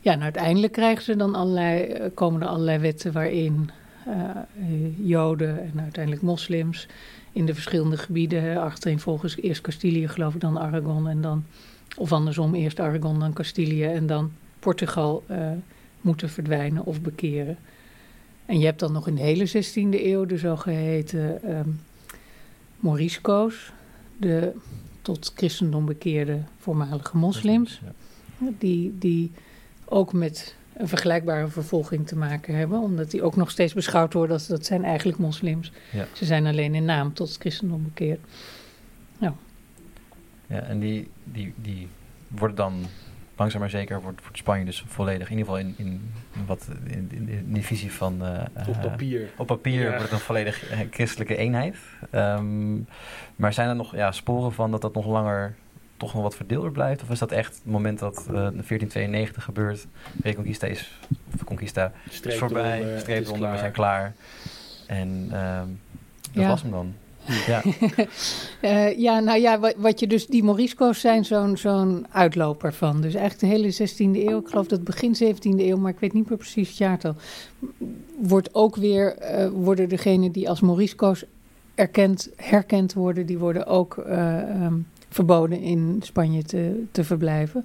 [0.00, 3.70] ja, en uiteindelijk krijgen ze dan allerlei, komen er allerlei wetten waarin
[4.96, 6.88] Joden en uiteindelijk moslims
[7.32, 11.44] in de verschillende gebieden, achterin volgens eerst Castilië geloof ik, dan Aragon en dan,
[11.96, 15.36] of andersom, eerst Aragon, dan Castilië en dan Portugal uh,
[16.02, 17.56] moeten verdwijnen of bekeren.
[18.46, 21.80] En je hebt dan nog in de hele 16e eeuw de zogeheten um,
[22.76, 23.72] Morisco's,
[24.16, 24.52] de
[25.02, 27.80] tot christendom bekeerde voormalige moslims,
[28.38, 29.30] die, die
[29.84, 34.36] ook met een vergelijkbare vervolging te maken hebben, omdat die ook nog steeds beschouwd worden
[34.36, 35.72] als dat zijn eigenlijk moslims.
[35.92, 36.06] Ja.
[36.12, 38.20] Ze zijn alleen in naam tot het christendom bekeerd.
[39.18, 39.32] Nou.
[40.46, 41.88] Ja, en die, die, die
[42.28, 42.74] worden dan
[43.36, 46.12] langzaam maar zeker wordt, wordt Spanje dus volledig, in ieder geval in, in,
[46.46, 48.18] wat, in, in, in die visie van...
[48.22, 49.30] Uh, op papier.
[49.36, 49.88] Op papier ja.
[49.88, 51.76] wordt het een volledig christelijke eenheid.
[52.12, 52.86] Um,
[53.36, 55.54] maar zijn er nog ja, sporen van dat dat nog langer
[55.96, 57.02] toch nog wat verdeelder blijft?
[57.02, 59.86] Of is dat echt het moment dat uh, 1492 gebeurt,
[60.22, 60.98] Reconquista is,
[61.32, 64.14] of de Conquista is voorbij, streep onder, we zijn klaar.
[64.86, 65.80] En um,
[66.32, 66.48] dat ja.
[66.48, 66.94] was hem dan.
[67.46, 67.62] Ja.
[68.62, 73.00] uh, ja, nou ja, wat, je dus, die Morisco's zijn zo'n zo'n uitloper van.
[73.00, 76.12] Dus eigenlijk de hele 16e eeuw, ik geloof dat begin 17e eeuw, maar ik weet
[76.12, 77.14] niet meer precies het jaartal.
[78.18, 81.24] Wordt ook weer, uh, worden degenen die als Morisco's
[81.74, 87.64] erkend, herkend worden, die worden ook uh, um, verboden in Spanje te, te verblijven.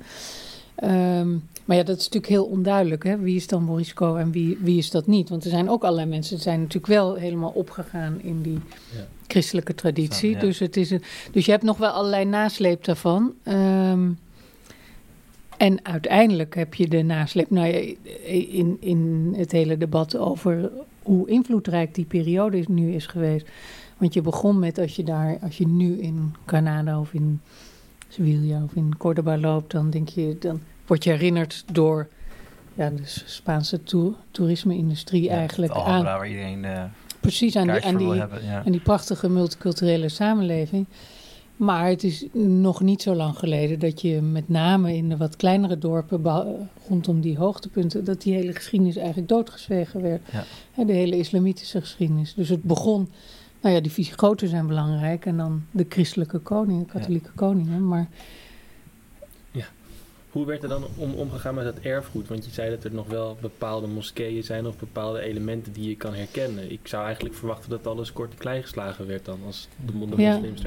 [0.83, 3.03] Um, maar ja, dat is natuurlijk heel onduidelijk.
[3.03, 3.17] Hè?
[3.17, 5.29] Wie is dan Morisco en wie, wie is dat niet?
[5.29, 8.59] Want er zijn ook allerlei mensen die zijn natuurlijk wel helemaal opgegaan in die
[8.95, 9.07] ja.
[9.27, 10.29] christelijke traditie.
[10.29, 10.41] Ja, ja.
[10.41, 11.01] Dus, het is een,
[11.31, 13.33] dus je hebt nog wel allerlei nasleep daarvan.
[13.43, 14.17] Um,
[15.57, 17.95] en uiteindelijk heb je de nasleep nou ja,
[18.49, 20.71] in, in het hele debat over
[21.03, 23.47] hoe invloedrijk die periode is, nu is geweest.
[23.97, 27.41] Want je begon met als je daar, als je nu in Canada of in
[28.07, 32.07] Sevilla of in Cordoba loopt, dan denk je, dan word je herinnerd door
[32.73, 35.73] ja, de Spaanse to toerisme-industrie ja, eigenlijk.
[35.73, 36.83] aan, waar iedereen uh,
[37.19, 38.63] precies aan die, aan, die, hebben, ja.
[38.65, 40.85] aan die prachtige multiculturele samenleving.
[41.55, 45.35] Maar het is nog niet zo lang geleden dat je met name in de wat
[45.35, 46.21] kleinere dorpen
[46.87, 50.21] rondom die hoogtepunten, dat die hele geschiedenis eigenlijk doodgezwegen werd.
[50.75, 50.83] Ja.
[50.83, 52.33] De hele islamitische geschiedenis.
[52.33, 53.09] Dus het begon,
[53.61, 57.87] nou ja, die Visigoten zijn belangrijk en dan de christelijke koningen, katholieke koningen.
[57.87, 58.07] Maar
[60.37, 62.27] hoe werd er dan om, omgegaan met dat erfgoed?
[62.27, 65.95] Want je zei dat er nog wel bepaalde moskeeën zijn of bepaalde elementen die je
[65.95, 66.71] kan herkennen.
[66.71, 70.21] Ik zou eigenlijk verwachten dat alles kort en klein geslagen werd dan als de, de
[70.21, 70.33] ja.
[70.33, 70.61] moslims.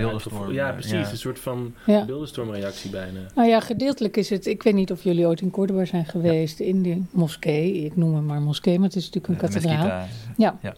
[0.51, 0.91] Ja, precies.
[0.91, 1.11] Ja.
[1.11, 2.05] Een soort van ja.
[2.05, 3.21] beeldenstormreactie bijna.
[3.35, 4.47] Nou ja, gedeeltelijk is het...
[4.47, 6.65] Ik weet niet of jullie ooit in Cordoba zijn geweest, ja.
[6.65, 7.85] in de moskee.
[7.85, 10.07] Ik noem hem maar moskee, maar het is natuurlijk een kathedraal.
[10.37, 10.59] Ja.
[10.63, 10.75] ja.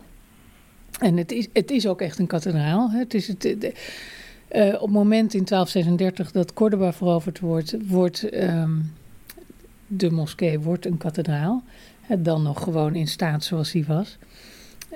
[0.98, 2.90] En het is, het is ook echt een kathedraal.
[2.90, 2.98] Hè.
[2.98, 3.40] Het is het...
[3.40, 3.72] De,
[4.54, 8.92] op het moment in 1236 dat Cordoba veroverd wordt, wordt um,
[9.86, 11.62] de moskee wordt een kathedraal.
[12.18, 14.18] Dan nog gewoon in staat zoals die was.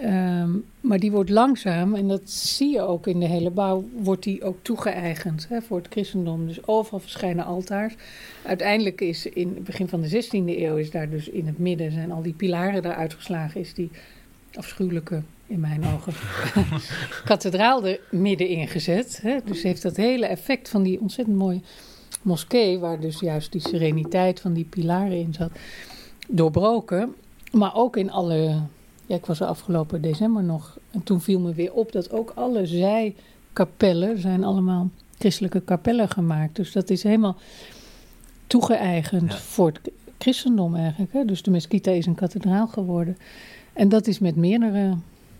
[0.04, 4.22] Um, maar die wordt langzaam, en dat zie je ook in de hele bouw, wordt
[4.22, 6.46] die ook toegeëigend hè, voor het christendom.
[6.46, 7.94] Dus overal verschijnen altaars.
[8.42, 11.92] Uiteindelijk is in het begin van de 16e eeuw, is daar dus in het midden,
[11.92, 13.90] zijn al die pilaren daar uitgeslagen, is die
[14.54, 16.12] afschuwelijke in mijn ogen,
[17.24, 19.18] kathedraal er midden ingezet.
[19.22, 19.38] Hè?
[19.44, 21.61] Dus heeft dat hele effect van die ontzettend mooie
[22.22, 25.51] moskee, waar dus juist die sereniteit van die pilaren in zat,
[26.28, 27.14] doorbroken.
[27.53, 28.61] Maar ook in alle,
[29.07, 32.32] ja, ik was er afgelopen december nog, en toen viel me weer op dat ook
[32.34, 36.57] alle zijkapellen zijn allemaal christelijke kapellen gemaakt.
[36.57, 37.36] Dus dat is helemaal
[38.47, 39.38] toegeëigend ja.
[39.38, 41.12] voor het christendom eigenlijk.
[41.12, 41.24] Hè?
[41.24, 43.18] Dus de Mesquita is een kathedraal geworden.
[43.72, 44.97] En dat is met meerdere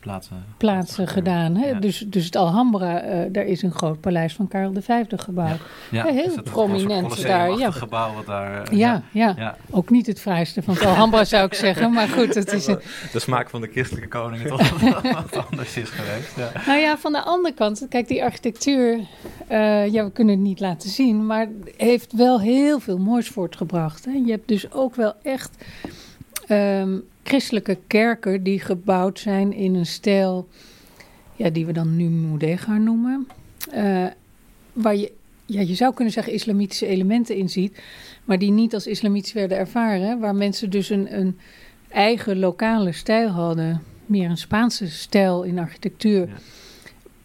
[0.07, 1.55] plaatsen, plaatsen gedaan.
[1.57, 1.69] Hè?
[1.69, 1.81] Ja.
[1.81, 5.59] Dus, dus het Alhambra, eh, daar is een groot paleis van Karel V gebouwd.
[5.91, 7.71] Ja, heel prominent daar, ja.
[7.71, 8.63] gebouw wat daar...
[8.63, 9.57] eh, Ja, ja, ja.
[9.71, 11.93] ook niet het fraaiste van het Alhambra zou ik zeggen.
[11.93, 12.79] Maar goed, het is een,
[13.13, 16.37] De smaak van de christelijke koningen toch wat anders is geweest.
[16.37, 16.51] Ja.
[16.67, 18.99] Nou ja, van de andere kant, kijk, die architectuur,
[19.49, 24.05] eh, ja, we kunnen het niet laten zien, maar heeft wel heel veel moois voortgebracht.
[24.05, 24.11] Hè.
[24.25, 25.51] Je hebt dus ook wel echt
[26.47, 26.97] ehm,
[27.27, 30.49] christelijke kerken die gebouwd zijn in een stijl,
[31.37, 33.29] ja, die we dan nu mudéjar noemen,
[33.71, 34.07] eh,
[34.73, 35.13] waar je,
[35.47, 37.83] ja, je zou kunnen zeggen islamitische elementen in ziet,
[38.25, 41.39] maar die niet als islamitisch werden ervaren, waar mensen dus een, een
[41.89, 46.29] eigen lokale stijl hadden, meer een Spaanse stijl in architectuur.
[46.29, 46.35] Ja.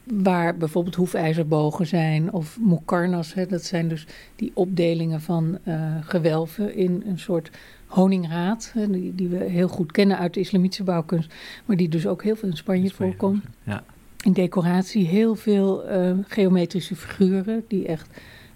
[0.03, 3.33] Waar bijvoorbeeld hoefijzerbogen zijn of mukarnas.
[3.33, 7.51] Hè, dat zijn dus die opdelingen van eh, gewelven in een soort
[7.91, 8.73] honingraad.
[8.89, 11.33] Die, die we heel goed kennen uit de islamitische bouwkunst.
[11.65, 13.43] Maar die dus ook heel veel in Spanje, Spanje voorkomt.
[13.63, 13.83] Ja.
[14.23, 18.07] In decoratie heel veel eh, geometrische figuren die echt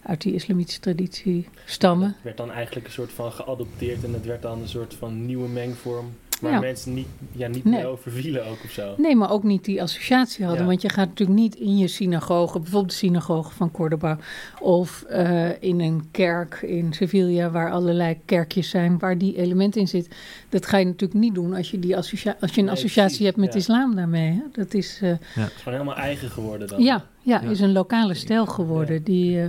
[0.01, 2.07] uit die islamitische traditie stammen.
[2.07, 5.25] Het werd dan eigenlijk een soort van geadopteerd en het werd dan een soort van
[5.25, 6.11] nieuwe mengvorm.
[6.45, 6.59] Waar Ja.
[6.59, 7.73] mensen niet, ja, niet Nee.
[7.73, 8.93] meer over vielen ook of zo.
[8.97, 10.61] Nee, maar ook niet die associatie hadden.
[10.61, 10.67] Ja.
[10.69, 14.17] Want je gaat natuurlijk niet in je synagoge, bijvoorbeeld de synagoge van Cordoba,
[14.61, 19.87] of eh, in een kerk in Sevilla, waar allerlei kerkjes zijn, waar die element in
[19.87, 20.15] zit.
[20.49, 23.03] Dat ga je natuurlijk niet doen als je, die associa als je een Nee, associatie
[23.17, 23.59] precies, hebt met ja.
[23.59, 24.31] islam daarmee.
[24.31, 24.41] Hè?
[24.51, 25.19] Dat is, eh, Het
[25.55, 26.81] is gewoon helemaal eigen geworden dan.
[26.83, 27.49] ja, ja, Ja.
[27.49, 28.95] is een lokale stijl geworden.
[28.95, 29.01] Ja.
[29.03, 29.45] Die, eh,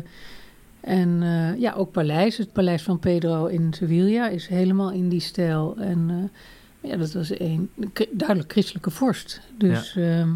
[0.80, 5.20] en eh, ja, ook paleis, het paleis van Pedro in Sevilla is helemaal in die
[5.20, 5.76] stijl.
[5.78, 6.16] En eh,
[6.86, 7.70] ja, dat was een
[8.10, 9.40] duidelijk christelijke vorst.
[9.58, 10.32] Dus ehm,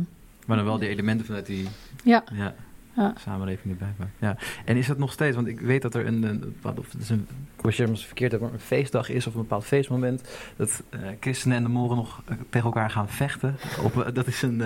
[0.46, 1.68] Maar dan wel die elementen vanuit die
[2.04, 2.24] ja.
[2.32, 2.54] ja,
[2.96, 3.14] Ja.
[3.18, 4.08] samenleving erbij.
[4.20, 4.36] Ja.
[4.64, 7.00] En is dat nog steeds, want ik weet dat er een, een bepaald- of het
[7.00, 7.26] is een,
[7.56, 10.22] corrigeer me als ik verkeerd heb, maar een feestdag is of een bepaald feestmoment,
[10.56, 13.56] dat eh, christenen en de moren nog eh, tegen elkaar gaan vechten.
[13.82, 14.62] Op, eh, dat is een,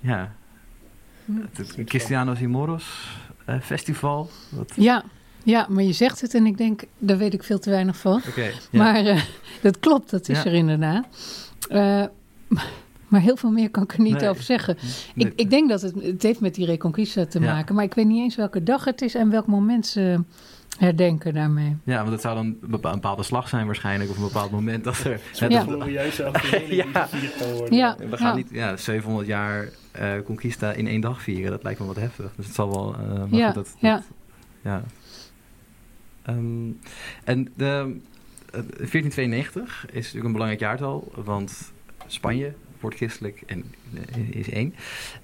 [0.00, 0.34] ja,
[1.32, 3.16] het, het Cristianos y Moros
[3.60, 4.30] festival.
[4.50, 5.04] Wat, Ja,
[5.44, 8.22] ja, maar je zegt het en ik denk, daar weet ik veel te weinig van.
[8.28, 8.50] Oké, ja.
[8.70, 9.22] Maar eh,
[9.62, 10.44] dat klopt, dat is Ja.
[10.44, 11.06] er inderdaad.
[11.68, 12.04] Eh,
[13.08, 14.28] maar heel veel meer kan ik er niet Nee.
[14.28, 14.76] over zeggen.
[15.14, 15.26] Nee.
[15.26, 17.52] Ik, ik denk dat het, het heeft met die Reconquista te Ja.
[17.54, 17.74] maken.
[17.74, 20.20] Maar ik weet niet eens welke dag het is en welk moment ze
[20.78, 21.76] herdenken daarmee.
[21.84, 24.50] Ja, want het zou dan een bepa- een bepaalde slag zijn waarschijnlijk, of een bepaald
[24.50, 25.20] moment dat er...
[25.32, 25.60] Zo'n Ja.
[25.62, 26.84] glorieuze overwinning Ja.
[26.92, 27.76] die gevierd kan worden.
[27.76, 27.96] Ja.
[28.10, 31.50] We gaan niet ja, 700 jaar eh, Conquista in één dag vieren.
[31.50, 32.32] Dat lijkt me wat heftig.
[32.36, 32.94] Dus het zal wel...
[32.94, 33.94] eh, maar Ja, goed, dat, ja.
[33.94, 34.04] dat-
[34.62, 34.82] ja.
[36.22, 36.70] Ehm,
[37.24, 37.96] en de,
[38.52, 41.72] eh, 1492 is natuurlijk een belangrijk jaartal, want
[42.06, 43.64] Spanje wordt christelijk en
[43.94, 44.74] eh, is één.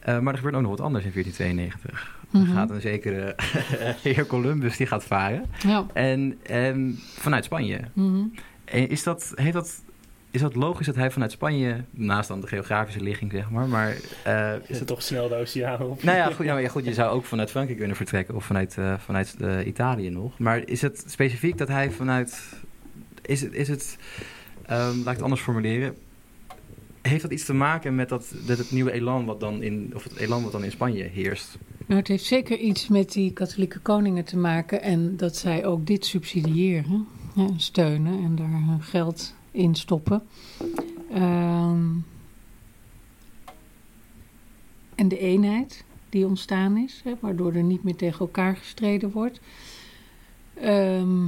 [0.00, 2.16] Eh, maar er gebeurt ook nog wat anders in 1492.
[2.32, 2.52] Er Mhm.
[2.52, 3.34] gaat een zekere
[4.02, 5.44] heer Columbus, die gaat varen.
[5.66, 5.86] Ja.
[5.92, 7.80] En, en vanuit Spanje.
[7.92, 8.22] Mhm.
[8.64, 9.82] En is dat, heeft dat,
[10.30, 13.96] is dat logisch dat hij vanuit Spanje, naast dan de geografische ligging zeg maar, maar
[14.24, 16.02] eh, is het toch snel de oceaan op?
[16.02, 18.44] nou ja goed, ja, maar ja, goed, je zou ook vanuit Frankrijk kunnen vertrekken of
[18.44, 20.38] vanuit, eh, vanuit eh, Italië nog.
[20.38, 22.42] Maar is het specifiek dat hij vanuit,
[23.22, 23.98] is het, is het
[24.66, 25.96] ehm, laat ik het anders formuleren,
[27.02, 30.04] heeft dat iets te maken met dat, dat het nieuwe elan wat dan in, of
[30.04, 31.58] het elan wat dan in Spanje heerst?
[31.86, 35.86] Nou, het heeft zeker iets met die katholieke koningen te maken en dat zij ook
[35.86, 40.22] dit subsidiëren, hè, steunen en daar hun geld in stoppen.
[41.10, 41.86] Ehm,
[44.94, 49.40] en de eenheid die ontstaan is, hè, waardoor er niet meer tegen elkaar gestreden wordt.
[50.54, 51.24] Ehm,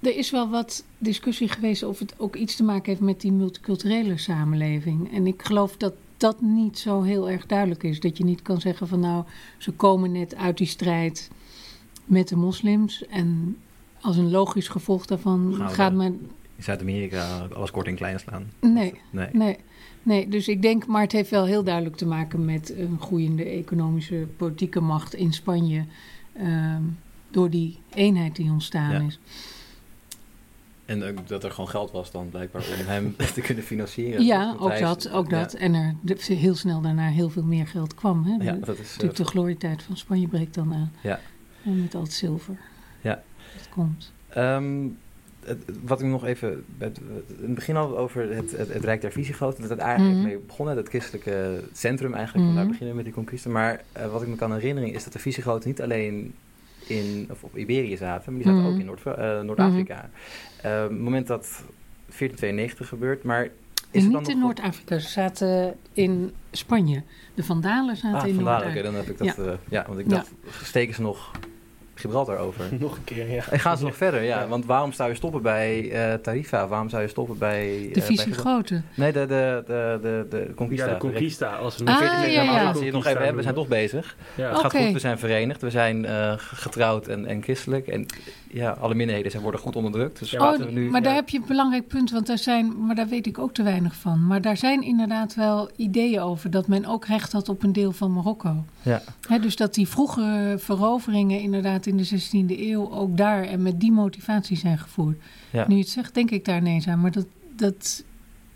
[0.00, 3.32] er is wel wat discussie geweest of het ook iets te maken heeft met die
[3.32, 5.12] multiculturele samenleving.
[5.12, 8.00] En ik geloof dat dat niet zo heel erg duidelijk is.
[8.00, 9.24] Dat je niet kan zeggen van nou,
[9.58, 11.30] ze komen net uit die strijd
[12.04, 13.06] met de moslims.
[13.06, 13.56] En
[14.00, 16.30] als een logisch gevolg daarvan gaat men...
[16.56, 18.50] In Zuid-Amerika alles kort en klein slaan?
[18.60, 19.28] Nee, Nee.
[19.32, 19.56] nee.
[20.02, 23.44] Nee, dus ik denk, maar het heeft wel heel duidelijk te maken met een groeiende
[23.44, 25.84] economische politieke macht in Spanje.
[26.32, 26.82] ehm,
[27.30, 29.00] door die eenheid die ontstaan Ja.
[29.06, 29.18] is.
[30.84, 34.24] En dat er gewoon geld was dan blijkbaar om hem te kunnen financieren.
[34.24, 35.38] Ja, ook hij dat, ook ja.
[35.40, 35.52] dat.
[35.54, 35.94] En er
[36.36, 38.24] heel snel daarna heel veel meer geld kwam.
[38.24, 38.44] Hè?
[38.44, 38.84] Ja, dat is...
[38.84, 40.92] eh, Natuurlijk de glorietijd van Spanje breekt dan aan.
[41.02, 41.20] Ja.
[41.64, 42.56] En met al het zilver.
[43.00, 43.22] Ja.
[43.56, 44.12] Dat komt.
[44.28, 44.86] Ehm,
[45.46, 46.64] het- wat ik nog even...
[46.78, 46.98] Het,
[47.38, 49.60] in het begin al over het, het, het Rijk der Visigoten.
[49.60, 50.26] Dat het eigenlijk Mhm.
[50.26, 50.76] mee begonnen.
[50.76, 52.44] Het christelijke centrum eigenlijk.
[52.46, 52.72] Van daar Mhm.
[52.72, 53.52] beginnen we met die conquisten.
[53.52, 56.34] Maar eh, wat ik me kan herinneren is dat de Visigoten niet alleen
[56.86, 58.32] in, of op Iberië zaten.
[58.32, 58.72] Maar die zaten Mhm.
[58.74, 60.10] ook in eh, Noord-Afrika.
[60.62, 61.62] Eh, het moment dat
[62.06, 63.22] 1492 gebeurt.
[63.22, 63.48] Maar
[63.90, 64.38] is niet in.
[64.38, 67.02] Noord-Afrika, ze zaten in Spanje.
[67.34, 68.82] De Vandalen zaten Ah, in Noord-Afrika.
[68.82, 69.36] dan heb ik dat...
[69.36, 70.14] Ja, ja want ik Ja.
[70.14, 70.32] dacht,
[70.62, 71.30] steken ze nog
[71.98, 72.64] Gibraltar over.
[72.80, 73.42] Nog een keer, ja.
[73.50, 74.40] En gaan ze nog verder, ja.
[74.40, 74.48] Ja.
[74.48, 76.66] Want waarom zou je stoppen bij eh, Tarifa?
[76.68, 77.66] Waarom zou je stoppen bij...
[77.92, 78.84] De eh, bij Visigoten.
[78.94, 80.86] Nee, de, de, de, de, de Conquista.
[80.86, 81.54] Ja, de Conquista.
[81.56, 82.68] Als we Ah, nog ja, ja.
[82.68, 84.16] Als je het nog even hebben, we zijn toch bezig.
[84.34, 84.48] Ja.
[84.48, 84.84] Het gaat Oké.
[84.84, 87.86] goed, we zijn verenigd, we zijn eh, getrouwd en, en christelijk.
[87.86, 88.06] En
[88.50, 90.18] ja, alle minderheden zijn, worden goed onderdrukt.
[90.18, 90.90] Dus Ja, laten Oh, we nu...
[90.90, 91.18] maar daar ja.
[91.18, 93.94] heb je een belangrijk punt, want daar zijn, maar daar weet ik ook te weinig
[93.94, 94.26] van.
[94.26, 97.92] Maar daar zijn inderdaad wel ideeën over dat men ook recht had op een deel
[97.92, 98.64] van Marokko.
[98.82, 99.02] Ja.
[99.28, 103.80] Hè, dus dat die vroegere veroveringen inderdaad in de 16e eeuw ook daar en met
[103.80, 105.18] die motivatie zijn gevoerd.
[105.50, 105.64] Ja.
[105.68, 107.26] Nu je het zegt, denk ik daar ineens aan, maar dat,
[107.56, 108.04] dat,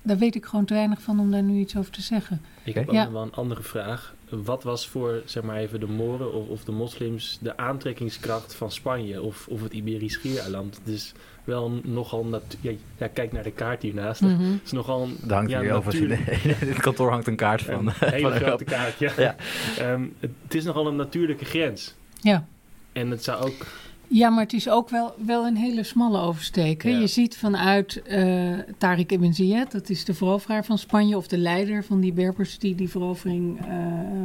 [0.03, 2.41] daar weet ik gewoon te weinig van om daar nu iets over te zeggen.
[2.65, 3.03] Ik heb Ja.
[3.05, 4.15] nog wel een andere vraag.
[4.45, 8.71] Wat was voor, zeg maar even, de Moren of, of de moslims de aantrekkingskracht van
[8.71, 10.77] Spanje of, of het Iberisch Schiereiland?
[10.85, 11.13] Het is
[11.45, 12.41] wel nogal.
[12.61, 14.21] Ja, ja, kijk naar de kaart hiernaast.
[14.21, 14.43] Mhm.
[14.43, 15.17] Het is nogal een...
[15.23, 15.93] Daar hangt ja, hier over.
[15.93, 17.87] natuurlijk- In het kantoor hangt een kaart van.
[17.87, 18.65] Een hele van grote Europa.
[18.65, 19.13] kaart, ja.
[19.17, 19.37] Ja.
[19.79, 21.95] Ehm, het, het is nogal een natuurlijke grens.
[22.21, 22.47] Ja.
[22.93, 23.67] En het zou ook...
[24.13, 26.83] Ja, maar het is ook wel, wel een hele smalle oversteek.
[26.83, 26.99] Ja.
[26.99, 31.17] Je ziet vanuit eh Tariq ibn Ziyad, dat is de veroveraar van Spanje...
[31.17, 33.77] of de leider van die Berbers die die verovering eh,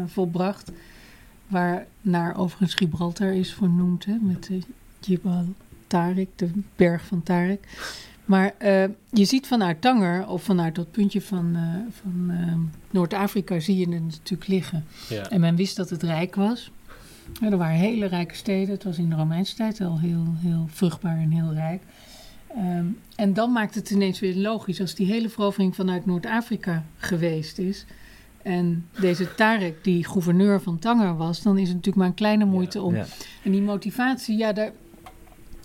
[0.06, 0.72] volbracht...
[1.48, 4.60] waar naar overigens Gibraltar is vernoemd, hè, met de
[5.00, 5.46] Jibal
[5.88, 7.70] Tariq, de berg van Tariq.
[8.26, 11.58] Maar eh, je ziet vanuit Tanger, of vanuit dat puntje van,
[12.02, 12.32] van
[12.92, 13.60] Noord-Afrika...
[13.60, 14.86] zie je het natuurlijk liggen.
[15.10, 15.30] Ja.
[15.30, 16.72] En men wist dat het rijk was.
[17.42, 18.74] Ja, er waren hele rijke steden.
[18.74, 21.82] Het was in de Romeinse tijd al heel, heel vruchtbaar en heel rijk.
[22.56, 27.58] Ehm, en dan maakt het ineens weer logisch als die hele verovering vanuit Noord-Afrika geweest
[27.58, 27.86] is.
[28.42, 32.46] En deze Tarek, die gouverneur van Tanger was, dan is het natuurlijk maar een kleine
[32.46, 32.96] moeite om.
[32.96, 33.06] Ja.
[33.44, 34.72] En die motivatie, ja, daar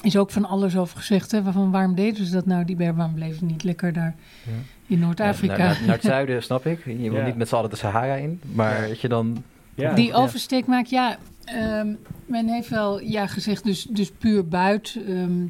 [0.02, 1.30] is ook van alles over gezegd.
[1.30, 1.42] Hè?
[1.52, 2.64] Van waarom deden ze dat nou?
[2.64, 4.52] Die bleven ze niet lekker daar Ja.
[4.86, 5.56] in Noord-Afrika?
[5.56, 6.84] naar, naar, naar het zuiden snap ik.
[6.84, 8.40] Je wil niet met z'n allen de Sahara in.
[8.52, 9.42] Maar dat je dan...
[9.74, 9.94] Ja.
[9.94, 10.14] die ja.
[10.14, 11.18] oversteek maakt, ja.
[11.44, 11.94] Ehm,
[12.26, 15.46] men heeft wel ja, gezegd, dus, dus puur buiten ehm,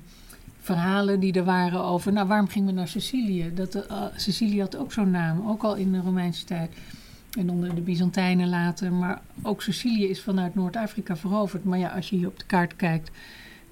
[0.60, 2.12] verhalen die er waren over.
[2.12, 3.54] Nou, waarom gingen we naar Sicilië?
[3.54, 6.72] Dat, eh, Sicilië had ook zo'n naam, ook al in de Romeinse tijd.
[7.38, 8.92] En onder de Byzantijnen later.
[8.92, 11.64] Maar ook Sicilië is vanuit Noord-Afrika veroverd.
[11.64, 13.10] Maar ja, als je hier op de kaart kijkt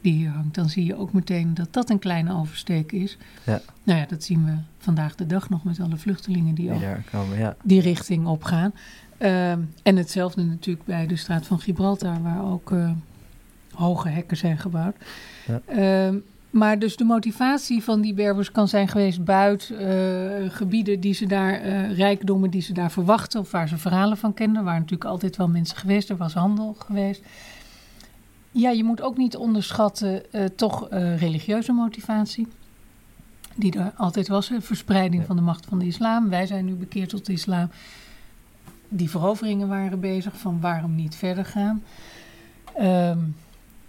[0.01, 3.17] die hier hangt, dan zie je ook meteen dat dat een kleine oversteek is.
[3.45, 3.61] Ja.
[3.83, 7.07] Nou ja, dat zien we vandaag de dag nog met alle vluchtelingen die Die ook
[7.11, 7.57] komen, ja.
[7.63, 8.43] die richting op
[9.19, 12.91] Ehm, en hetzelfde natuurlijk bij de straat van Gibraltar, waar ook eh,
[13.73, 14.97] hoge hekken zijn gebouwd.
[15.47, 15.61] Ja.
[15.67, 16.17] Ehm,
[16.51, 21.27] maar dus de motivatie van die Berbers kan zijn geweest buiten eh, gebieden die ze
[21.27, 24.57] daar, eh, rijkdommen die ze daar verwachten, of waar ze verhalen van kenden.
[24.57, 27.23] Er waren natuurlijk altijd wel mensen geweest, er was handel geweest.
[28.51, 30.23] Ja, je moet ook niet onderschatten
[30.57, 30.89] toch
[31.19, 32.47] religieuze motivatie.
[33.55, 35.27] Die er altijd was, verspreiding Ja.
[35.27, 36.29] van de macht van de islam.
[36.29, 37.71] Wij zijn nu bekeerd tot de islam.
[38.89, 41.83] Die veroveringen waren bezig van waarom niet verder gaan.
[42.75, 43.19] Ehm,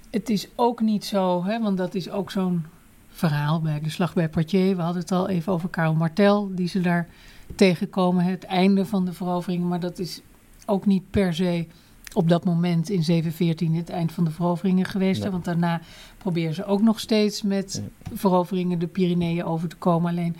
[0.09, 2.65] het is ook niet zo, hè, want dat is ook zo'n
[3.09, 4.75] verhaal bij de slag bij Poitiers.
[4.75, 7.07] We hadden het al even over Karel Martel, die ze daar
[7.55, 8.23] tegenkomen.
[8.23, 10.21] Het einde van de verovering, maar dat is
[10.65, 11.67] ook niet per se
[12.13, 15.29] op dat moment in 714 het eind van de veroveringen geweest.
[15.29, 15.81] Want daarna
[16.17, 17.81] proberen ze ook nog steeds met
[18.13, 20.09] veroveringen de Pyreneeën over te komen.
[20.11, 20.35] Alleen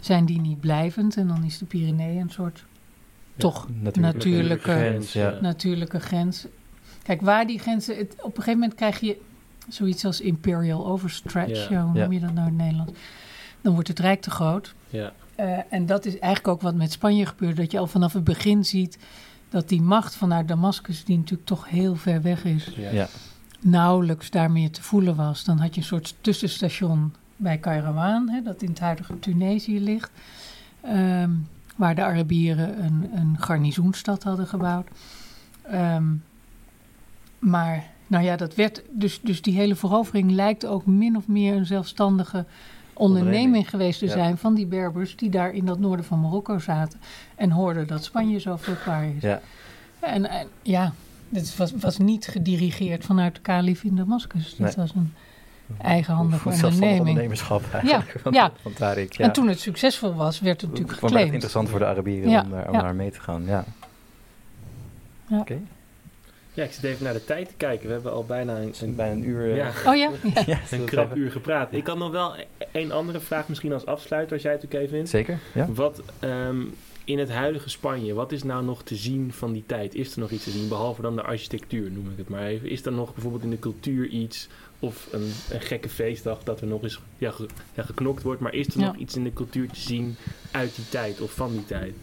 [0.00, 2.64] zijn die niet blijvend en dan is de Pyreneeën een soort
[3.36, 4.14] toch Natuurlijk.
[4.14, 5.38] natuurlijke, grens, ja.
[5.40, 6.46] natuurlijke grens.
[7.02, 7.96] Kijk, waar die grenzen...
[7.96, 9.20] Het, op een gegeven moment krijg je
[9.68, 11.68] zoiets als imperial overstretch.
[11.68, 11.76] Ja.
[11.76, 12.02] Ja, hoe Ja.
[12.02, 12.92] noem je dat nou in het Nederlands?
[13.60, 14.74] Dan wordt het rijk te groot.
[14.88, 15.12] Ja.
[15.34, 17.56] Eh, en dat is eigenlijk ook wat met Spanje gebeurt.
[17.56, 18.98] Dat je al vanaf het begin ziet
[19.48, 21.04] dat die macht vanuit Damascus...
[21.04, 22.68] die natuurlijk toch heel ver weg is...
[22.76, 22.90] Ja.
[22.90, 23.08] Ja.
[23.60, 25.44] nauwelijks daarmee te voelen was.
[25.44, 28.28] Dan had je een soort tussenstation bij Kairouan...
[28.28, 30.10] Hè, dat in het huidige Tunesië ligt...
[30.80, 31.30] ehm,
[31.76, 34.88] waar de Arabieren een, een garnizoenstad hadden gebouwd.
[35.62, 36.04] Ehm,
[37.38, 41.54] maar nou ja, dat werd dus, dus die hele verovering lijkt ook min of meer
[41.54, 42.44] een zelfstandige
[42.92, 44.12] onderneming geweest te Ja.
[44.12, 47.00] zijn van die Berbers die daar in dat noorden van Marokko zaten
[47.34, 49.22] en hoorden dat Spanje zo vruchtbaar is.
[49.22, 49.40] Ja.
[50.00, 50.92] En, en ja,
[51.28, 54.48] dit was, was niet gedirigeerd vanuit de kalif in Damascus.
[54.50, 54.72] Dit Nee.
[54.76, 55.12] was een
[55.82, 56.98] eigenhandige onderneming.
[57.00, 58.20] ondernemerschap eigenlijk.
[58.22, 58.52] van, ja.
[58.62, 59.24] Van Tariq, ja.
[59.24, 61.32] En toen het succesvol was, werd het natuurlijk ik het geclaimd.
[61.32, 62.80] interessant voor de Arabieren Ja, om, daar, om ja.
[62.82, 63.44] daar mee te gaan.
[63.46, 63.64] Ja.
[65.28, 65.38] Ja.
[65.40, 65.58] Oké.
[66.54, 67.86] Ja, ik zit even naar de tijd te kijken.
[67.86, 69.50] We hebben al bijna een, een, Bij een uur...
[69.50, 70.10] eh, ja, Oh ja?
[70.34, 70.42] ja.
[70.46, 71.72] ja, een krap even- uur gepraat.
[71.72, 72.34] Ik had nog wel
[72.72, 75.08] een andere vraag misschien als afsluiter, als jij het oké vindt.
[75.08, 75.66] Zeker, ja.
[75.72, 76.60] Wat ehm,
[77.12, 79.94] in het huidige Spanje, wat is nou nog te zien van die tijd?
[79.94, 82.70] Is er nog iets te zien, behalve dan de architectuur, noem ik het maar even?
[82.70, 84.48] Is er nog bijvoorbeeld in de cultuur iets,
[84.78, 88.54] of een, een gekke feestdag dat er nog eens ja, ge- ja, geknokt wordt, maar
[88.54, 88.86] is er Ja.
[88.86, 90.16] nog iets in de cultuur te zien
[90.50, 91.94] uit die tijd of van die tijd?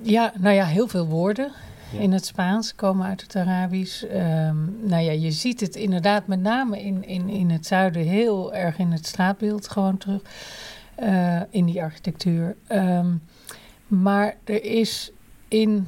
[0.00, 1.52] Ja, nou ja, heel veel woorden.
[1.92, 1.98] Ja.
[2.00, 4.02] in het Spaans, komen uit het Arabisch.
[4.04, 8.54] Ehm, nou ja, je ziet het inderdaad met name in, in, in het zuiden heel
[8.54, 10.20] erg in het straatbeeld gewoon terug.
[10.94, 12.56] eh, in die architectuur.
[12.66, 13.06] Ehm,
[14.00, 15.12] maar er is
[15.48, 15.86] in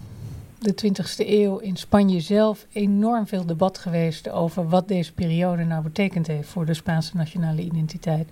[0.58, 5.82] de 20e eeuw in Spanje zelf enorm veel debat geweest over wat deze periode nou
[5.82, 8.28] betekend heeft voor de Spaanse nationale identiteit.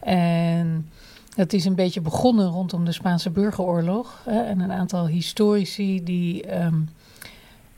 [0.00, 0.90] En
[1.36, 4.22] dat is een beetje begonnen rondom de Spaanse burgeroorlog.
[4.24, 6.80] Hè, en een aantal historici die ehm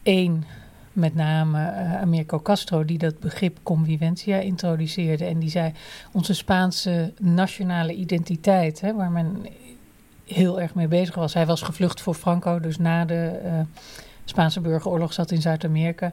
[0.02, 0.44] één,
[0.92, 5.24] met name eh, Americo Castro, die dat begrip convivencia introduceerde.
[5.24, 5.72] En die zei,
[6.12, 9.46] onze Spaanse nationale identiteit, hè, waar men
[10.28, 11.34] heel erg mee bezig was.
[11.34, 13.52] Hij was gevlucht voor Franco, dus na de eh,
[14.24, 16.12] Spaanse burgeroorlog zat in Zuid-Amerika.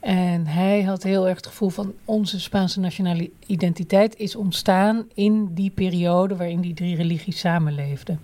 [0.00, 5.54] En hij had heel erg het gevoel van onze Spaanse nationale identiteit is ontstaan in
[5.54, 8.20] die periode waarin die drie religies samenleefden.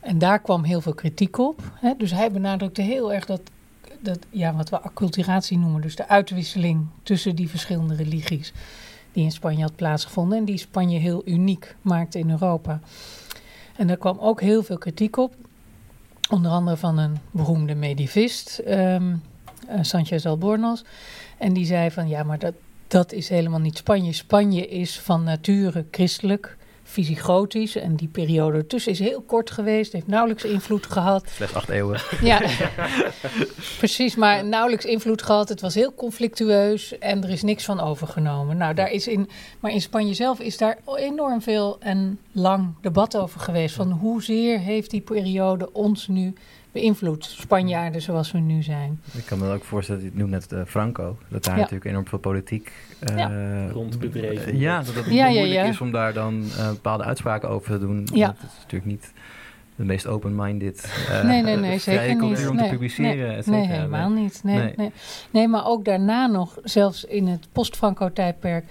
[0.00, 1.60] En daar kwam heel veel kritiek op.
[1.74, 1.92] Hè?
[1.98, 3.40] Dus hij benadrukte heel erg dat,
[4.00, 8.52] dat, ja, wat we acculturatie noemen, dus de uitwisseling tussen die verschillende religies
[9.12, 12.80] die in Spanje had plaatsgevonden en die Spanje heel uniek maakte in Europa.
[13.76, 15.34] En daar kwam ook heel veel kritiek op,
[16.30, 19.02] onder andere van een beroemde medivist, eh,
[19.80, 20.82] Sanchez Albornoz.
[21.38, 22.54] En die zei van ja, maar dat,
[22.88, 24.12] dat is helemaal niet Spanje.
[24.12, 26.56] Spanje is van nature christelijk,
[26.92, 27.76] visigotisch.
[27.76, 31.28] En die periode ertussen is heel kort geweest, heeft nauwelijks invloed gehad.
[31.28, 32.00] Slechts acht eeuwen.
[32.20, 32.42] Ja,
[33.78, 35.48] precies, maar nauwelijks invloed gehad.
[35.48, 38.56] Het was heel conflictueus en er is niks van overgenomen.
[38.56, 39.28] Nou, daar is in,
[39.60, 43.74] maar in Spanje zelf is daar enorm veel en lang debat over geweest.
[43.74, 46.34] Van hoezeer heeft die periode ons nu
[46.72, 49.00] beïnvloed, Spanjaarden zoals we nu zijn.
[49.12, 51.60] Ik kan me ook voorstellen, je noemt net eh, Franco, dat daar Ja.
[51.60, 53.68] natuurlijk enorm veel politiek eh, Ja.
[53.68, 55.62] Rond bedreven eh, Ja, dat het Ja, ja, moeilijk ja.
[55.64, 58.08] is om daar dan bepaalde uitspraken over te doen.
[58.12, 58.28] Ja.
[58.28, 59.12] Het is natuurlijk niet
[59.76, 62.48] de meest open-minded eh, Nee, nee, nee, zeker cultuur niet.
[62.48, 63.36] om Nee, te publiceren.
[63.36, 63.78] et Nee, cetera.
[63.78, 64.40] helemaal niet.
[64.44, 64.72] Nee, Nee.
[64.76, 64.92] nee.
[65.30, 65.48] Nee.
[65.48, 68.64] maar ook daarna nog, zelfs in het post-Franco-tijdperk,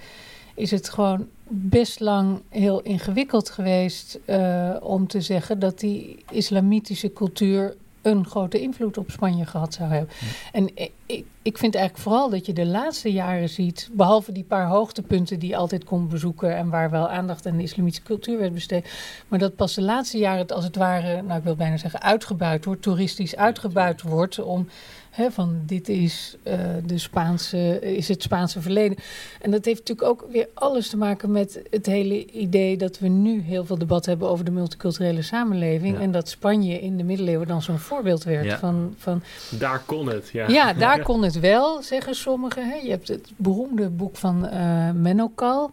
[0.54, 7.12] is het gewoon best lang heel ingewikkeld geweest eh, om te zeggen dat die islamitische
[7.12, 10.10] cultuur een grote invloed op Spanje gehad zou hebben.
[10.52, 14.44] En ik, ik, ik vind eigenlijk vooral dat je de laatste jaren ziet, behalve die
[14.44, 18.38] paar hoogtepunten die je altijd kon bezoeken en waar wel aandacht aan de islamitische cultuur
[18.38, 18.90] werd besteed,
[19.28, 22.02] maar dat pas de laatste jaren het als het ware, nou ik wil bijna zeggen,
[22.02, 24.68] uitgebuit wordt, toeristisch uitgebuit wordt om
[25.12, 28.96] hè, van dit is, eh, de Spaanse, is het Spaanse verleden.
[29.40, 33.08] En dat heeft natuurlijk ook weer alles te maken met het hele idee dat we
[33.08, 35.96] nu heel veel debat hebben over de multiculturele samenleving.
[35.96, 36.02] Ja.
[36.02, 38.58] En dat Spanje in de middeleeuwen dan zo'n voorbeeld werd Ja.
[38.58, 39.22] van, van
[39.58, 40.48] Daar kon het, ja.
[40.48, 42.68] ja, daar kon het wel, zeggen sommigen.
[42.68, 42.74] Hè.
[42.74, 45.70] Je hebt het beroemde boek van eh Menokal,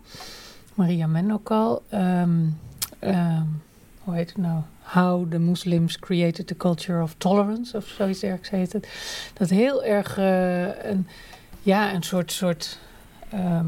[0.73, 1.81] Maria Menokal.
[1.89, 2.29] Ehm,
[2.99, 3.41] ehm,
[4.03, 4.61] hoe heet het nou?
[4.91, 8.87] How the Muslims Created the Culture of Tolerance, of zoiets dergelijks heet het.
[9.33, 11.07] Dat heel erg eh, een,
[11.61, 12.79] ja, een soort, soort
[13.29, 13.67] ehm,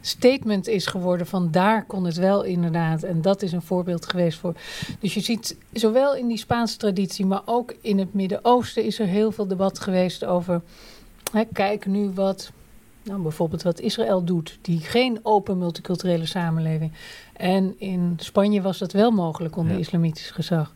[0.00, 3.02] statement is geworden van daar kon het wel inderdaad.
[3.02, 4.54] En dat is een voorbeeld geweest voor.
[5.00, 9.06] Dus je ziet zowel in die Spaanse traditie, maar ook in het Midden-Oosten is er
[9.06, 10.62] heel veel debat geweest over.
[11.32, 12.50] Hè, kijk nu wat,
[13.04, 16.92] nou, bijvoorbeeld wat Israël doet, die geen open multiculturele samenleving.
[17.36, 19.78] En in Spanje was dat wel mogelijk onder Ja.
[19.78, 20.74] islamitisch gezag.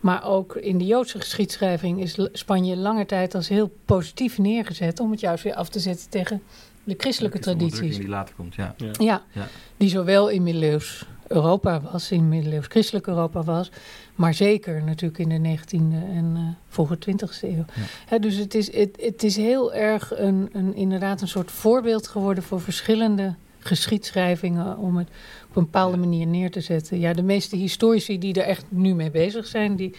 [0.00, 5.10] Maar ook in de Joodse geschiedschrijving is Spanje lange tijd als heel positief neergezet om
[5.10, 6.42] het juist weer af te zetten tegen
[6.88, 7.96] de christelijke tradities.
[7.96, 8.74] Die later komt, ja.
[8.76, 8.90] Ja.
[8.98, 9.46] Ja, Ja.
[9.76, 13.70] die zowel in middeleeuws Europa was, in middeleeuws christelijk Europa was,
[14.14, 17.50] maar zeker natuurlijk in de 19e en eh vroege 20e eeuw.
[17.50, 17.64] Ja.
[18.06, 22.08] Hè, dus het is, het, het is heel erg een, een, inderdaad een soort voorbeeld
[22.08, 25.08] geworden voor verschillende geschiedschrijvingen om het
[25.48, 26.98] op een bepaalde manier neer te zetten.
[27.00, 29.94] Ja, de meeste historici die er echt nu mee bezig zijn, die,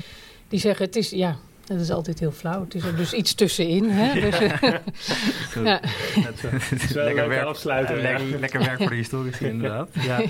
[0.47, 1.37] die zeggen het is, ja,
[1.69, 2.63] dat is altijd heel flauw.
[2.63, 3.89] Het is er dus iets tussenin.
[3.89, 4.19] Hè?
[4.21, 4.37] Dus,
[5.63, 5.79] Ja.
[5.81, 8.09] Het is Zo lekker werk, afsluiten, eh, ja.
[8.19, 9.89] lekker, lekker werk voor de historici, inderdaad.
[9.93, 10.21] Ja.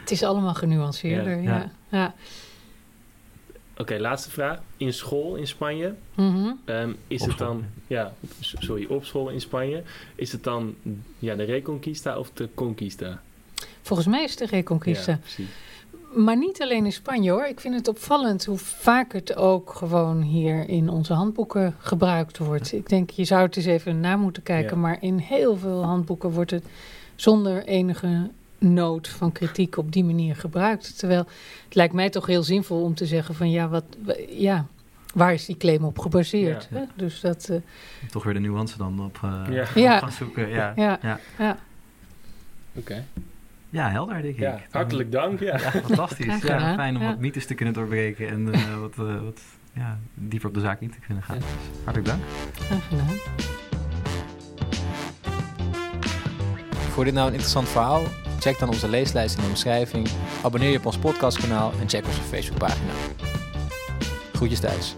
[0.00, 1.36] het is allemaal genuanceerder.
[1.36, 1.98] Ja, Ja, ja.
[1.98, 2.14] ja.
[3.76, 4.58] Oké, laatste vraag.
[4.76, 6.50] In school in Spanje, Mhm.
[6.64, 7.46] ehm, is Op het school.
[7.48, 7.64] dan...
[7.86, 9.82] Ja, sorry, op school in Spanje.
[10.14, 10.74] Is het dan
[11.18, 13.20] ja, de Reconquista of de Conquista?
[13.82, 15.12] Volgens mij is het de Reconquista.
[15.12, 15.46] Ja, precies.
[16.14, 17.46] Maar niet alleen in Spanje hoor.
[17.46, 22.72] Ik vind het opvallend hoe vaak het ook gewoon hier in onze handboeken gebruikt wordt.
[22.72, 24.76] Ik denk, je zou het eens even na moeten kijken.
[24.76, 24.82] Ja.
[24.82, 26.64] Maar in heel veel handboeken wordt het
[27.14, 30.98] zonder enige nood van kritiek op die manier gebruikt.
[30.98, 31.26] Terwijl
[31.64, 34.66] het lijkt mij toch heel zinvol om te zeggen van ja, wat, wa- ja
[35.14, 36.68] waar is die claim op gebaseerd?
[36.70, 36.76] Ja.
[36.78, 36.84] hè?
[36.94, 37.56] Dus dat, eh,
[38.10, 39.62] Toch weer de nuance dan op, eh, Ja.
[39.62, 39.98] op Ja.
[39.98, 40.48] gaan zoeken.
[40.48, 41.18] Ja, ja, ja.
[41.38, 41.58] ja.
[42.74, 43.04] Oké.
[43.72, 44.40] Ja helder denk ik.
[44.40, 45.40] Ja, hartelijk dank.
[45.40, 45.58] Ja.
[45.62, 46.42] Ja, fantastisch.
[46.42, 47.08] Ja, fijn om Ja.
[47.08, 49.40] wat mythes te kunnen doorbreken en eh, wat, eh, wat
[49.72, 51.36] ja, dieper op de zaak in te kunnen gaan.
[51.36, 51.44] Dus
[51.84, 52.22] hartelijk dank.
[52.54, 53.06] Graag gedaan.
[56.78, 58.02] Vond je dit nou een interessant verhaal?
[58.40, 60.08] Check dan onze leeslijst in de omschrijving.
[60.42, 62.92] Abonneer je op ons podcastkanaal en check onze Facebookpagina.
[64.32, 64.96] Groetjes thuis.